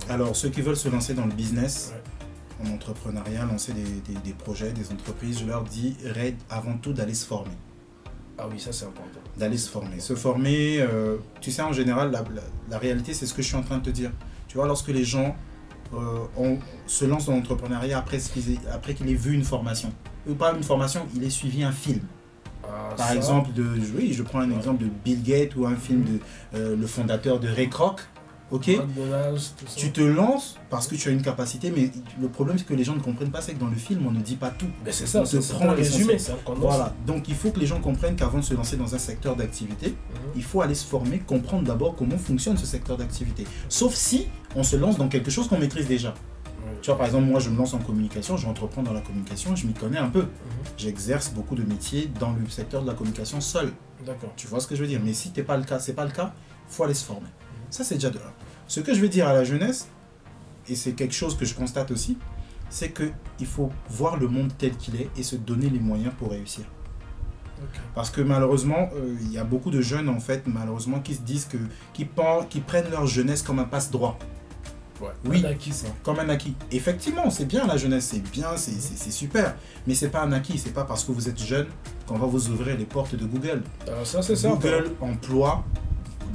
alors, 0.08 0.36
ceux 0.36 0.50
qui 0.50 0.60
veulent 0.60 0.76
se 0.76 0.88
lancer 0.88 1.14
dans 1.14 1.26
le 1.26 1.32
business, 1.32 1.92
en 2.62 2.70
entrepreneuriat, 2.70 3.44
lancer 3.44 3.72
des, 3.72 4.14
des, 4.14 4.32
projets, 4.32 4.72
des 4.72 4.90
entreprises, 4.92 5.40
je 5.40 5.46
leur 5.46 5.64
dirais 5.64 6.36
avant 6.50 6.76
tout 6.76 6.92
d'aller 6.92 7.14
se 7.14 7.26
former. 7.26 7.52
Ah 8.38 8.46
oui, 8.50 8.60
ça 8.60 8.72
c'est 8.72 8.84
important. 8.84 9.18
D'aller 9.36 9.58
se 9.58 9.68
former. 9.68 9.98
Se 9.98 10.14
former, 10.14 10.80
euh, 10.80 11.16
tu 11.40 11.50
sais, 11.50 11.62
en 11.62 11.72
général, 11.72 12.12
la, 12.12 12.22
la, 12.70 12.78
réalité, 12.78 13.12
c'est 13.12 13.26
ce 13.26 13.34
que 13.34 13.42
je 13.42 13.48
suis 13.48 13.56
en 13.56 13.62
train 13.62 13.78
de 13.78 13.82
te 13.82 13.90
dire. 13.90 14.12
Tu 14.46 14.56
vois, 14.56 14.66
lorsque 14.66 14.88
les 14.88 15.04
gens 15.04 15.36
euh, 15.94 16.56
se 16.86 17.04
lancent 17.04 17.26
dans 17.26 17.32
l'entrepreneuriat 17.32 17.98
après 17.98 18.18
qu'ils 18.18 18.58
après 18.72 18.94
qu'il 18.94 19.08
aient 19.10 19.14
vu 19.14 19.34
une 19.34 19.44
formation, 19.44 19.92
ou 20.28 20.34
pas 20.34 20.52
une 20.52 20.62
formation, 20.62 21.06
il 21.16 21.24
ait 21.24 21.30
suivi 21.30 21.64
un 21.64 21.72
film. 21.72 22.00
Ah, 22.64 22.94
Par 22.96 23.12
exemple, 23.12 23.52
de, 23.54 23.64
oui, 23.96 24.12
je 24.12 24.22
prends 24.22 24.40
un 24.40 24.50
exemple 24.50 24.84
de 24.84 24.90
Bill 25.04 25.22
Gates 25.22 25.56
ou 25.56 25.66
un 25.66 25.76
film 25.76 26.04
de 26.04 26.20
euh, 26.54 26.76
le 26.76 26.86
fondateur 26.86 27.40
de 27.40 27.48
Ray 27.48 27.68
Kroc 27.68 28.02
ok 28.50 28.70
Tu 29.76 29.92
te 29.92 30.00
lances 30.00 30.56
parce 30.70 30.86
que 30.86 30.94
tu 30.94 31.08
as 31.08 31.12
une 31.12 31.22
capacité, 31.22 31.70
mais 31.70 31.90
le 32.20 32.28
problème 32.28 32.58
c'est 32.58 32.66
que 32.66 32.74
les 32.74 32.84
gens 32.84 32.94
ne 32.94 33.00
comprennent 33.00 33.30
pas, 33.30 33.40
c'est 33.40 33.54
que 33.54 33.60
dans 33.60 33.68
le 33.68 33.76
film 33.76 34.06
on 34.06 34.10
ne 34.10 34.20
dit 34.20 34.36
pas 34.36 34.50
tout. 34.50 34.68
Mais 34.84 34.92
c'est 34.92 35.06
ça, 35.06 35.24
c'est 35.24 35.46
prend 35.48 35.72
résumé. 35.72 36.16
Voilà, 36.56 36.94
donc 37.06 37.28
il 37.28 37.34
faut 37.34 37.50
que 37.50 37.60
les 37.60 37.66
gens 37.66 37.80
comprennent 37.80 38.16
qu'avant 38.16 38.38
de 38.38 38.44
se 38.44 38.54
lancer 38.54 38.76
dans 38.76 38.94
un 38.94 38.98
secteur 38.98 39.36
d'activité, 39.36 39.88
mhm. 39.88 39.96
il 40.36 40.42
faut 40.42 40.60
aller 40.60 40.74
se 40.74 40.86
former, 40.86 41.18
comprendre 41.18 41.64
d'abord 41.64 41.94
comment 41.96 42.18
fonctionne 42.18 42.56
ce 42.56 42.66
secteur 42.66 42.96
d'activité. 42.96 43.44
Sauf 43.68 43.94
si 43.94 44.28
on 44.56 44.62
se 44.62 44.76
lance 44.76 44.98
dans 44.98 45.08
quelque 45.08 45.30
chose 45.30 45.48
qu'on 45.48 45.58
maîtrise 45.58 45.86
déjà. 45.86 46.14
Tu 46.80 46.90
vois, 46.90 46.98
par 46.98 47.06
exemple, 47.06 47.26
moi, 47.26 47.40
je 47.40 47.50
me 47.50 47.56
lance 47.56 47.74
en 47.74 47.78
communication, 47.78 48.36
je 48.36 48.42
j'entreprends 48.42 48.82
dans 48.82 48.92
la 48.92 49.00
communication, 49.00 49.56
je 49.56 49.66
m'y 49.66 49.72
connais 49.72 49.98
un 49.98 50.08
peu. 50.08 50.22
Mhm. 50.22 50.28
J'exerce 50.76 51.30
beaucoup 51.30 51.56
de 51.56 51.64
métiers 51.64 52.10
dans 52.20 52.32
le 52.32 52.48
secteur 52.48 52.82
de 52.82 52.86
la 52.86 52.94
communication 52.94 53.40
seul. 53.40 53.72
D'accord. 54.06 54.32
Tu 54.36 54.46
vois 54.46 54.60
ce 54.60 54.66
que 54.66 54.76
je 54.76 54.82
veux 54.82 54.86
dire? 54.86 55.00
Mais 55.04 55.12
si 55.12 55.30
ce 55.30 55.36
n'est 55.36 55.46
pas 55.46 55.56
le 55.56 55.64
cas, 55.64 55.78
c'est 55.78 55.94
pas 55.94 56.04
le 56.04 56.10
cas, 56.10 56.32
faut 56.68 56.84
aller 56.84 56.94
se 56.94 57.04
former. 57.04 57.28
Ça, 57.70 57.84
c'est 57.84 57.94
déjà 57.94 58.10
de 58.10 58.18
là. 58.18 58.32
Ce 58.66 58.80
que 58.80 58.94
je 58.94 59.00
veux 59.00 59.08
dire 59.08 59.28
à 59.28 59.32
la 59.32 59.44
jeunesse, 59.44 59.88
et 60.68 60.74
c'est 60.74 60.92
quelque 60.92 61.14
chose 61.14 61.36
que 61.36 61.44
je 61.44 61.54
constate 61.54 61.90
aussi, 61.90 62.18
c'est 62.70 62.92
qu'il 62.92 63.46
faut 63.46 63.70
voir 63.88 64.18
le 64.18 64.28
monde 64.28 64.52
tel 64.58 64.76
qu'il 64.76 64.96
est 64.96 65.08
et 65.16 65.22
se 65.22 65.36
donner 65.36 65.70
les 65.70 65.78
moyens 65.78 66.12
pour 66.18 66.30
réussir. 66.30 66.64
Parce 67.94 68.10
que 68.10 68.20
malheureusement, 68.20 68.88
euh, 68.94 69.16
il 69.20 69.32
y 69.32 69.38
a 69.38 69.44
beaucoup 69.44 69.70
de 69.70 69.80
jeunes, 69.80 70.08
en 70.08 70.20
fait, 70.20 70.42
malheureusement, 70.46 71.00
qui 71.00 71.14
se 71.14 71.22
disent 71.22 71.46
que, 71.46 71.56
qui, 71.92 72.08
qui 72.48 72.60
prennent 72.60 72.90
leur 72.90 73.06
jeunesse 73.06 73.42
comme 73.42 73.58
un 73.58 73.64
passe-droit. 73.64 74.18
oui, 75.24 75.44
un 75.44 75.50
acquis, 75.50 75.72
ça. 75.72 75.88
Comme 76.04 76.20
un 76.20 76.28
acquis. 76.28 76.54
Effectivement, 76.70 77.30
c'est 77.30 77.46
bien 77.46 77.66
la 77.66 77.76
jeunesse, 77.76 78.10
c'est 78.12 78.30
bien, 78.30 78.56
c'est 78.56 79.10
super. 79.10 79.56
Mais 79.86 79.94
c'est 79.94 80.10
pas 80.10 80.22
un 80.22 80.32
acquis, 80.32 80.58
c'est 80.58 80.72
pas 80.72 80.84
parce 80.84 81.02
que 81.04 81.10
vous 81.10 81.28
êtes 81.28 81.38
jeune 81.38 81.66
qu'on 82.06 82.18
va 82.18 82.26
vous 82.26 82.48
ouvrir 82.50 82.76
les 82.76 82.84
portes 82.84 83.16
de 83.16 83.24
Google. 83.24 83.62
Ah, 83.88 84.04
ça, 84.04 84.22
c'est 84.22 84.36
ça. 84.36 84.50
Google 84.50 84.92
emploie 85.00 85.64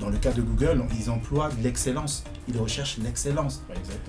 dans 0.03 0.10
le 0.10 0.17
cas 0.17 0.33
de 0.33 0.41
Google, 0.41 0.83
ils 1.00 1.10
emploient 1.10 1.50
l'excellence. 1.62 2.25
Ils 2.50 2.57
recherchent 2.57 2.98
l'excellence. 2.98 3.63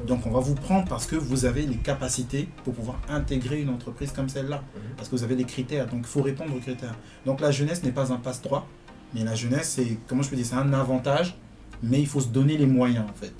Donc 0.08 0.26
on 0.26 0.30
va 0.32 0.40
vous 0.40 0.56
prendre 0.56 0.88
parce 0.88 1.06
que 1.06 1.14
vous 1.14 1.44
avez 1.44 1.62
les 1.66 1.76
capacités 1.76 2.48
pour 2.64 2.74
pouvoir 2.74 3.00
intégrer 3.08 3.62
une 3.62 3.68
entreprise 3.68 4.10
comme 4.10 4.28
celle-là. 4.28 4.56
Mhm. 4.56 4.82
Parce 4.96 5.08
que 5.08 5.14
vous 5.14 5.22
avez 5.22 5.36
les 5.36 5.44
critères. 5.44 5.86
Donc 5.86 6.00
il 6.00 6.06
faut 6.06 6.22
répondre 6.22 6.52
aux 6.56 6.58
critères. 6.58 6.96
Donc 7.24 7.40
la 7.40 7.52
jeunesse 7.52 7.84
n'est 7.84 7.92
pas 7.92 8.12
un 8.12 8.16
passe-droit. 8.16 8.66
Mais 9.14 9.22
la 9.22 9.36
jeunesse, 9.36 9.74
c'est, 9.76 9.96
comment 10.08 10.22
je 10.22 10.30
peux 10.30 10.36
dire, 10.36 10.46
c'est 10.46 10.56
un 10.56 10.72
avantage. 10.72 11.38
Mais 11.80 12.00
il 12.00 12.08
faut 12.08 12.20
se 12.20 12.28
donner 12.28 12.56
les 12.56 12.66
moyens 12.66 13.04
en 13.08 13.14
fait. 13.14 13.32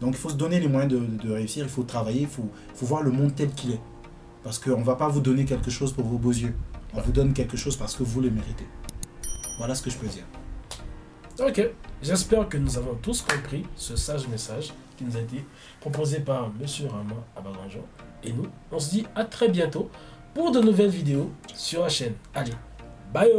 Donc 0.00 0.14
il 0.14 0.18
faut 0.18 0.30
se 0.30 0.36
donner 0.36 0.58
les 0.58 0.68
moyens 0.68 0.92
de, 0.92 1.30
réussir. 1.30 1.64
Il 1.64 1.70
faut 1.70 1.84
travailler. 1.84 2.22
Il 2.22 2.26
faut, 2.26 2.50
faut 2.74 2.86
voir 2.86 3.02
le 3.02 3.12
monde 3.12 3.36
tel 3.36 3.52
qu'il 3.52 3.70
est. 3.70 3.80
Parce 4.42 4.58
qu'on 4.58 4.80
ne 4.80 4.84
va 4.84 4.96
pas 4.96 5.08
vous 5.08 5.20
donner 5.20 5.44
quelque 5.44 5.70
chose 5.70 5.92
pour 5.92 6.06
vos 6.06 6.18
beaux 6.18 6.32
yeux. 6.32 6.54
On 6.92 7.00
vous 7.00 7.12
donne 7.12 7.32
quelque 7.34 7.56
chose 7.56 7.76
parce 7.76 7.94
que 7.94 8.02
vous 8.02 8.20
le 8.20 8.30
méritez. 8.30 8.66
Voilà 9.58 9.76
ce 9.76 9.82
que 9.82 9.90
je 9.90 9.96
peux 9.96 10.08
dire. 10.08 10.24
Ok, 11.40 11.70
j'espère 12.02 12.48
que 12.50 12.58
nous 12.58 12.76
avons 12.76 12.94
tous 12.96 13.22
compris 13.22 13.64
ce 13.74 13.96
sage 13.96 14.28
message 14.28 14.74
qui 14.98 15.04
nous 15.04 15.16
a 15.16 15.20
été 15.20 15.42
proposé 15.80 16.20
par 16.20 16.52
Monsieur 16.60 16.86
Rama 16.88 17.14
Abaganjo. 17.34 17.80
Et 18.22 18.30
nous, 18.32 18.46
on 18.70 18.78
se 18.78 18.90
dit 18.90 19.06
à 19.14 19.24
très 19.24 19.48
bientôt 19.48 19.88
pour 20.34 20.52
de 20.52 20.60
nouvelles 20.60 20.90
vidéos 20.90 21.30
sur 21.54 21.82
la 21.82 21.88
chaîne. 21.88 22.14
Allez, 22.34 22.52
bye 23.14 23.32